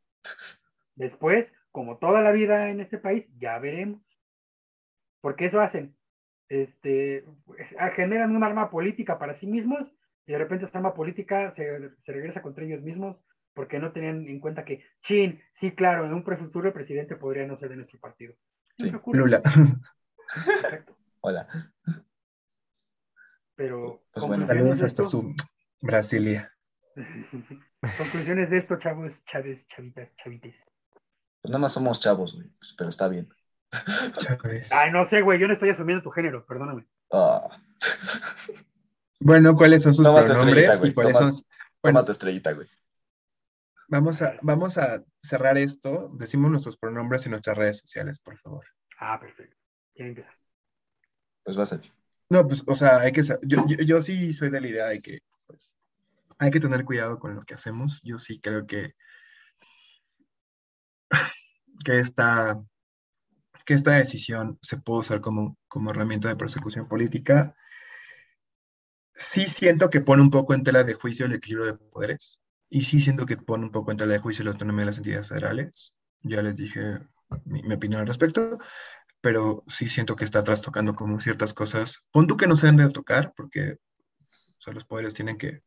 [0.94, 4.00] Después, como toda la vida en este país, ya veremos.
[5.20, 5.96] Porque eso hacen.
[6.48, 9.90] Este, pues, ah, generan un arma política para sí mismos
[10.26, 13.16] y de repente esta arma política se, se regresa contra ellos mismos
[13.54, 17.46] porque no tenían en cuenta que, chin, sí, claro, en un futuro el presidente podría
[17.46, 18.34] no ser de nuestro partido.
[18.78, 18.92] Sí.
[19.12, 19.42] Lula.
[20.34, 20.96] Exacto.
[21.20, 21.46] Hola.
[23.54, 24.46] Pero Pues bueno.
[24.46, 25.34] Saludos hasta su
[25.80, 26.52] Brasilia.
[27.98, 30.54] Conclusiones de esto, chavos, chaves, chavitas, chavites.
[31.42, 32.48] Pues nada más somos chavos, güey.
[32.58, 33.28] Pues, pero está bien.
[34.70, 36.86] Ay, no sé, güey, yo no estoy asumiendo tu género, perdóname.
[37.10, 37.48] Ah.
[39.24, 41.40] Bueno, ¿cuáles son sus Toma pronombres y cuáles toma- son?
[41.40, 41.46] Toma
[41.82, 42.68] Bueno, tu estrellita, güey.
[43.88, 46.10] vamos a, vamos a cerrar esto.
[46.14, 48.64] Decimos nuestros pronombres en nuestras redes sociales, por favor.
[48.98, 49.56] Ah, perfecto.
[49.94, 50.30] Ya empieza.
[51.44, 51.90] Pues vas a ti.
[52.30, 55.02] No, pues, o sea, hay que, yo, yo, yo sí soy de la idea de
[55.02, 55.74] que, pues,
[56.38, 58.00] hay que tener cuidado con lo que hacemos.
[58.02, 58.94] Yo sí creo que,
[61.84, 62.62] que esta,
[63.66, 67.54] que esta decisión se puede usar como, como herramienta de persecución política.
[69.14, 72.40] Sí siento que pone un poco en tela de juicio el equilibrio de poderes
[72.70, 74.98] y sí siento que pone un poco en tela de juicio la autonomía de las
[74.98, 75.94] entidades federales.
[76.22, 76.98] Ya les dije
[77.44, 78.58] mi, mi opinión al respecto
[79.22, 82.04] pero sí siento que está trastocando como ciertas cosas.
[82.10, 83.78] Pon tú que no se deben de tocar, porque
[84.58, 85.62] o sea, los poderes tienen que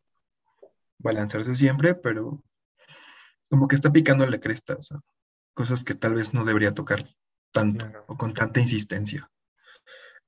[1.00, 2.44] balancearse siempre, pero
[3.50, 5.00] como que está picando la cresta, o sea,
[5.54, 7.10] cosas que tal vez no debería tocar
[7.52, 8.06] tanto Claro.
[8.10, 9.30] o con tanta insistencia.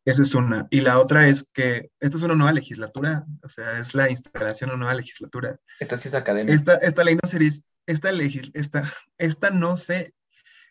[0.08, 0.68] Esa es una.
[0.70, 4.70] Y la otra es que esta es una nueva legislatura, o sea, es la instalación
[4.70, 5.60] de una nueva legislatura.
[5.82, 6.56] Esta sí es academia.
[6.56, 7.46] Esta, esta ley no se
[7.86, 10.14] esta, legis- esta, esta no se,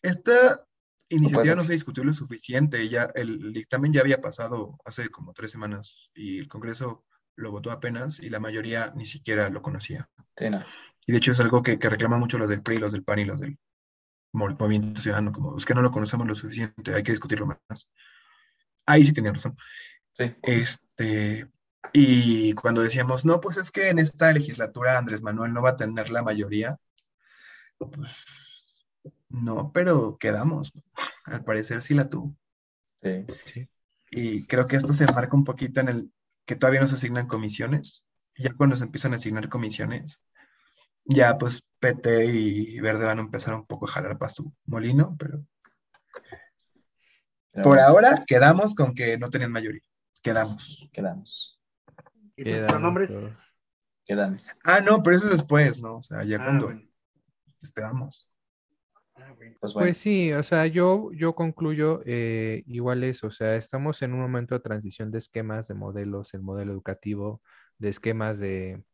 [0.00, 0.66] esta
[1.10, 5.50] iniciativa no se discutió lo suficiente, ya el dictamen ya había pasado hace como tres
[5.50, 7.04] semanas y el Congreso
[7.36, 10.08] lo votó apenas y la mayoría ni siquiera lo conocía.
[10.34, 10.64] Sí, no.
[11.06, 13.18] Y de hecho es algo que, que reclaman mucho los del PRI, los del PAN
[13.18, 13.58] y los del
[14.32, 17.90] Mo- Movimiento Ciudadano, como es que no lo conocemos lo suficiente, hay que discutirlo más.
[18.86, 19.56] Ahí sí tenían razón.
[20.14, 20.34] Sí.
[20.42, 21.48] Este,
[21.92, 25.76] y cuando decíamos, no, pues es que en esta legislatura Andrés Manuel no va a
[25.76, 26.78] tener la mayoría,
[27.78, 28.26] pues
[29.28, 30.72] no, pero quedamos.
[31.24, 32.36] Al parecer sí la tuvo.
[33.02, 33.68] Sí.
[34.10, 36.12] Y creo que esto se enmarca un poquito en el
[36.44, 38.04] que todavía no se asignan comisiones.
[38.36, 40.20] Ya cuando se empiezan a asignar comisiones,
[41.04, 45.16] ya pues PT y Verde van a empezar un poco a jalar para su molino,
[45.18, 45.44] Pero
[47.62, 49.82] por ahora quedamos con que no tenían mayoría.
[50.22, 50.88] Quedamos.
[50.92, 51.60] Quedamos.
[52.36, 53.10] ¿Y Quedan pronombres?
[54.04, 54.58] Quedamos.
[54.64, 55.96] Ah, no, pero eso es después, ¿no?
[55.96, 56.82] O sea, ya Ah, cuando bueno.
[57.60, 58.28] despedamos.
[59.14, 59.56] Ah, bueno.
[59.60, 59.86] Pues bueno.
[59.86, 64.20] Pues sí, o sea, yo, yo concluyo eh, igual eso, o sea, estamos en un
[64.20, 67.42] momento de transición de esquemas, de modelos, el modelo educativo,
[67.78, 68.84] de esquemas de,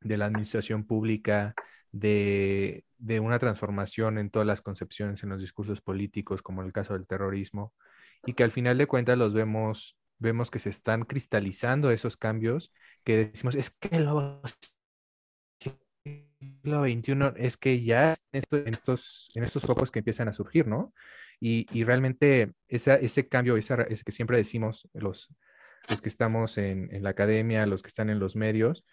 [0.00, 1.54] de la administración pública,
[1.92, 6.94] de, de una transformación en todas las concepciones, en los discursos políticos, como el caso
[6.94, 7.74] del terrorismo,
[8.26, 12.72] y que al final de cuentas los vemos, vemos que se están cristalizando esos cambios,
[13.04, 14.40] que decimos, es que los
[16.04, 20.32] siglo XXI es que ya en esto- en estos, en estos focos que empiezan a
[20.32, 20.92] surgir, ¿no?
[21.40, 25.28] Y, y realmente esa, ese cambio, esa, ese que siempre decimos los,
[25.88, 28.84] los que estamos en la academia, los que están en los medios,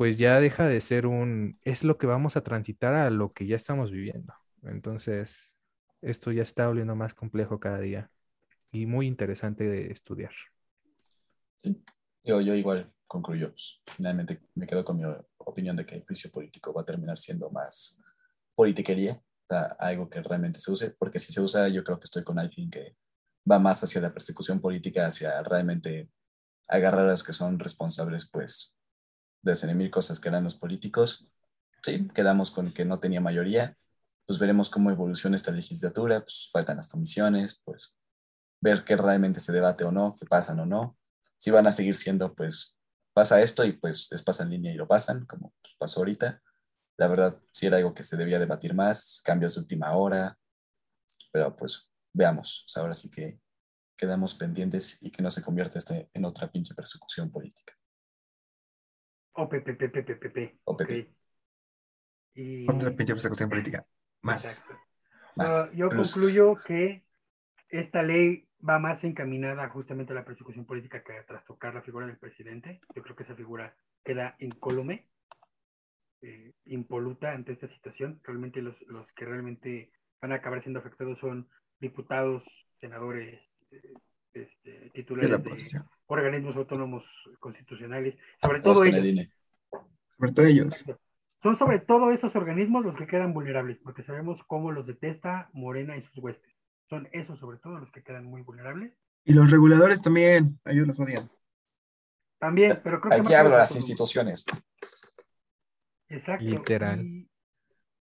[0.00, 3.46] pues ya deja de ser un, es lo que vamos a transitar a lo que
[3.46, 4.32] ya estamos viviendo.
[4.62, 5.54] Entonces,
[6.00, 8.10] esto ya está volviendo más complejo cada día
[8.72, 10.32] y muy interesante de estudiar.
[11.58, 11.84] Sí.
[12.24, 13.50] Yo, yo igual concluyo.
[13.50, 15.02] pues, finalmente me quedo con mi
[15.36, 18.00] opinión de que el juicio político va a terminar siendo más
[18.54, 19.20] politiquería,
[19.78, 22.70] algo que realmente se use, porque si se usa, yo creo que estoy con Alfin
[22.70, 22.96] que
[23.50, 26.08] va más hacia la persecución política, hacia realmente
[26.68, 28.79] agarrar a los que son responsables, pues,
[29.42, 31.28] de hacer mil cosas que eran los políticos.
[31.82, 33.76] Sí, quedamos con que no tenía mayoría.
[34.26, 37.94] Pues veremos cómo evoluciona esta legislatura, pues faltan las comisiones, pues
[38.60, 40.98] ver qué realmente se debate o no, qué pasan o no.
[41.38, 42.76] Si van a seguir siendo, pues,
[43.12, 46.42] pasa esto y pues les pasa en línea y lo pasan, como pues, pasó ahorita.
[46.96, 50.38] La verdad, sí era algo que se debía debatir más, cambios de última hora,
[51.32, 52.66] pero pues veamos.
[52.76, 53.40] ahora sí que
[53.96, 57.79] quedamos pendientes y que no se convierta este en otra pinche persecución política.
[59.40, 60.60] O PPPPPP.
[60.64, 61.14] O PP.
[62.34, 62.70] Y...
[62.70, 63.86] Otra pinche persecución política.
[64.22, 64.44] Más.
[64.44, 64.74] Exacto.
[65.36, 65.48] Más.
[65.48, 66.12] Ah, yo Plus.
[66.12, 67.02] concluyo que
[67.70, 72.06] esta ley va más encaminada justamente a la persecución política que a trastocar la figura
[72.06, 72.82] del presidente.
[72.94, 73.74] Yo creo que esa figura
[74.04, 75.06] queda incólume,
[76.20, 78.20] eh, impoluta ante esta situación.
[78.22, 81.48] Realmente los, los que realmente van a acabar siendo afectados son
[81.80, 82.42] diputados,
[82.78, 83.94] senadores, eh,
[84.34, 85.50] este, De titulares la de.
[86.18, 87.04] Organismos autónomos
[87.38, 89.28] constitucionales, sobre todo ellos.
[90.18, 90.84] Sobre todo ellos.
[91.42, 95.96] Son sobre todo esos organismos los que quedan vulnerables, porque sabemos cómo los detesta Morena
[95.96, 96.52] y sus huestes.
[96.88, 98.92] Son esos sobre todo los que quedan muy vulnerables.
[99.24, 100.58] Y los reguladores también.
[100.64, 101.30] Ellos los odian.
[102.38, 104.44] También, pero creo que Aquí hablo de las instituciones.
[106.08, 106.44] Exacto.
[106.44, 107.06] Literal.
[107.06, 107.30] Y,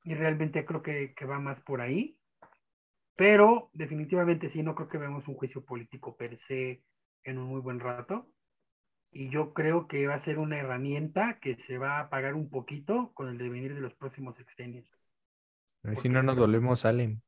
[0.05, 2.19] y realmente creo que, que va más por ahí.
[3.17, 6.83] Pero definitivamente sí, no creo que veamos un juicio político per se
[7.25, 8.27] en un muy buen rato.
[9.11, 12.51] Y yo creo que va a ser una herramienta que se va a apagar un
[12.51, 14.87] poquito con el devenir de los próximos sexenios.
[15.83, 17.23] A ver si no nos volvemos Allen.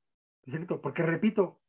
[0.45, 0.81] ¿Es cierto?
[0.83, 1.61] Porque repito,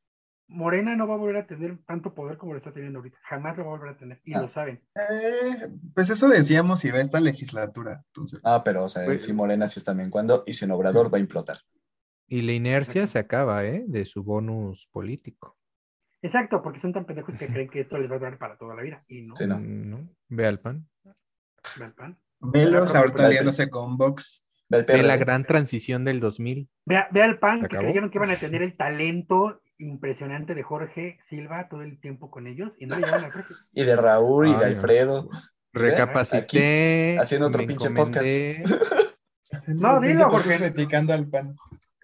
[0.47, 3.17] Morena no va a volver a tener tanto poder como lo está teniendo ahorita.
[3.23, 4.19] Jamás lo va a volver a tener.
[4.25, 4.41] Y Ah.
[4.41, 4.81] lo saben.
[4.95, 8.03] Eh, pues eso decíamos y va esta legislatura.
[8.07, 10.71] Entonces, Ah, pero, o sea, Pues- si Morena sí está bien cuando y si en
[10.71, 11.59] Obrador va a implotar.
[12.27, 13.85] Y la inercia se acaba, ¿eh?
[13.87, 15.57] De su bonus político.
[16.21, 18.75] Exacto, porque son tan pendejos que creen que esto les va a durar para toda
[18.75, 19.03] la vida.
[19.07, 19.35] Y no.
[19.35, 19.57] Sí, no.
[19.59, 20.09] Mm, ¿no?
[20.29, 20.87] Ve al pan.
[21.77, 22.17] Vean, pan.
[22.39, 24.43] velos ahorita aliándose con Vox.
[24.69, 26.69] Ve al Ve la gran transición del 2000.
[26.85, 27.83] Vea, vea el pan ¿Se que acabó?
[27.83, 32.45] creyeron que iban a tener el talento impresionante de Jorge Silva todo el tiempo con
[32.47, 33.53] ellos y no le llevan a Jorge.
[33.73, 34.73] Y de Raúl y de Ay.
[34.75, 35.29] Alfredo.
[35.73, 37.17] Recapacité.
[37.19, 38.63] haciendo otro pinche encomendé.
[39.67, 41.55] No, dilo, porque- criticando al pan.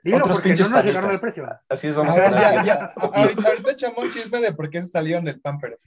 [0.07, 1.21] Dilo Otros pinches no panistas.
[1.67, 2.53] Así es, vamos a ver, hablar.
[2.55, 2.93] ya, ya.
[2.95, 5.77] Ahorita, ahorita echamos un chisme de por qué salieron del pan, pero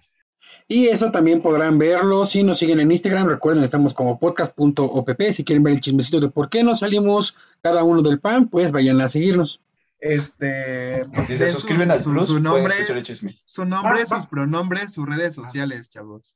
[0.68, 3.26] Y eso también podrán verlo si nos siguen en Instagram.
[3.28, 5.22] Recuerden, estamos como podcast.opp.
[5.32, 8.70] Si quieren ver el chismecito de por qué nos salimos cada uno del pan, pues
[8.72, 9.62] vayan a seguirnos.
[9.98, 11.04] este.
[11.26, 13.38] Si se den suscriben su- al su- Plus, su pueden nombre, escuchar el chisme.
[13.44, 14.16] su nombre, Va, va.
[14.20, 16.34] sus pronombres, sus redes sociales, chavos.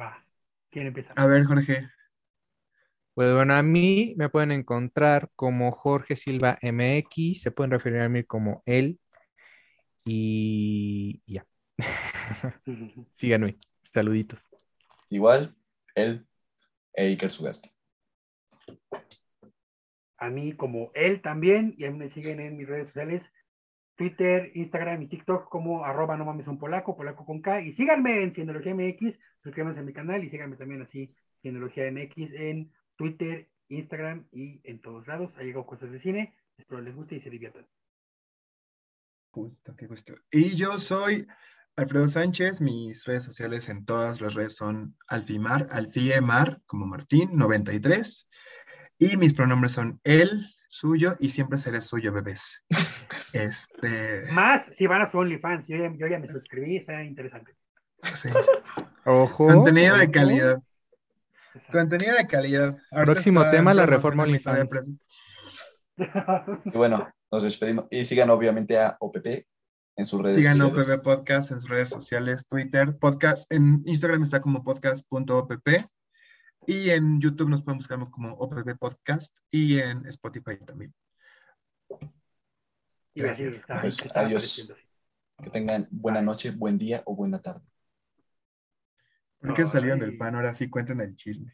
[0.00, 0.24] Va,
[0.70, 1.12] ¿quién empieza?
[1.16, 1.88] A ver, Jorge.
[3.14, 8.08] Pues bueno, a mí me pueden encontrar como Jorge Silva MX, se pueden referir a
[8.08, 8.98] mí como él
[10.04, 11.44] y ya.
[13.12, 13.58] Síganme.
[13.82, 14.48] Saluditos.
[15.10, 15.54] Igual,
[15.94, 16.26] él
[16.94, 17.70] e Iker Sugasti.
[20.16, 23.22] A mí como él también, y a mí me siguen en mis redes sociales,
[23.96, 28.22] Twitter, Instagram y TikTok como arroba no mames un polaco, polaco con K, y síganme
[28.22, 31.06] en Cienología MX, suscríbanse a mi canal y síganme también así,
[31.42, 32.72] Cienología MX en
[33.02, 35.32] Twitter, Instagram y en todos lados.
[35.36, 37.66] Ha llegado cosas de cine, espero les guste y se diviertan.
[39.32, 40.14] Justo, qué gusto.
[40.30, 41.26] Y yo soy
[41.74, 42.60] Alfredo Sánchez.
[42.60, 48.28] Mis redes sociales en todas las redes son Alfimar, Alfiemar, como Martín, 93.
[48.98, 52.64] Y mis pronombres son él, suyo y siempre seré suyo, bebés.
[53.32, 54.30] Este.
[54.30, 57.56] Más si van a su OnlyFans, yo ya, yo ya me suscribí, está interesante.
[58.14, 58.28] sí.
[59.04, 59.48] Ojo.
[59.48, 60.62] Contenido de calidad.
[61.70, 62.76] Contenido de calidad.
[62.90, 64.90] Ahorita Próximo tema, la reforma OnlyFans.
[66.64, 67.86] Y bueno, nos despedimos.
[67.90, 69.46] Y sigan obviamente a OPP
[69.96, 70.90] en sus redes Sigan sociales.
[70.90, 75.68] OPP Podcast en sus redes sociales, Twitter, podcast, en Instagram está como podcast.opp
[76.66, 80.94] y en YouTube nos pueden buscar como OPP Podcast y en Spotify también.
[83.14, 83.62] Gracias.
[83.80, 84.72] Pues, adiós.
[85.42, 87.71] Que tengan buena noche, buen día o buena tarde.
[89.42, 90.34] ¿Por qué salieron del pan?
[90.36, 91.52] Ahora sí cuenten el chisme.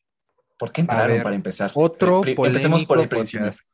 [0.59, 1.71] ¿Por qué entraron ver, para empezar?
[1.75, 3.47] Otro Pri- Empecemos por el principio.
[3.47, 3.65] podcast.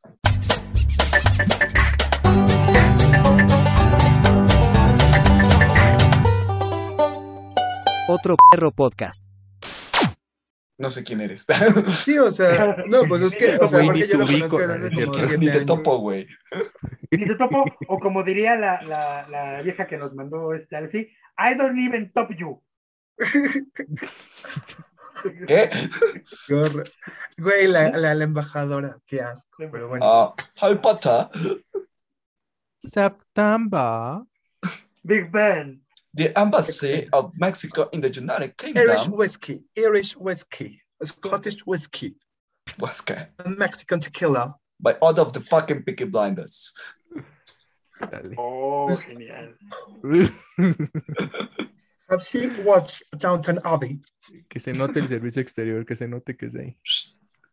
[8.07, 9.23] Otro perro podcast.
[10.77, 11.45] No sé quién eres.
[12.03, 14.89] Sí, o sea, no, pues es que, o sea, porque ni yo lo conozco desde
[14.89, 15.65] ni como te- siete Ni te años.
[15.65, 16.27] topo, güey.
[17.11, 21.11] Ni te topo, o como diría la, la, la vieja que nos mandó este Alfie,
[21.37, 22.61] I don't even top you.
[25.47, 25.89] ¿Qué?
[26.47, 26.89] Qué horror.
[27.37, 29.63] Güey, la, la, la embajadora, qué asco.
[29.71, 31.27] Pero bueno, Ah, Harry Potter.
[32.81, 34.21] September.
[35.03, 35.81] Big Ben.
[36.13, 38.83] The Embassy of Mexico in the United Kingdom.
[38.87, 42.15] Irish Kingdom whiskey, Irish whiskey, Scottish whiskey,
[42.79, 44.55] was que- Mexican tequila.
[44.79, 46.71] by all of the fucking Peaky Blinders.
[48.11, 48.33] Dale.
[48.37, 49.53] Oh, genial.
[52.15, 53.99] Have you watched Downton Abbey?
[54.49, 56.77] que se note el servicio exterior, que se note que es de ahí.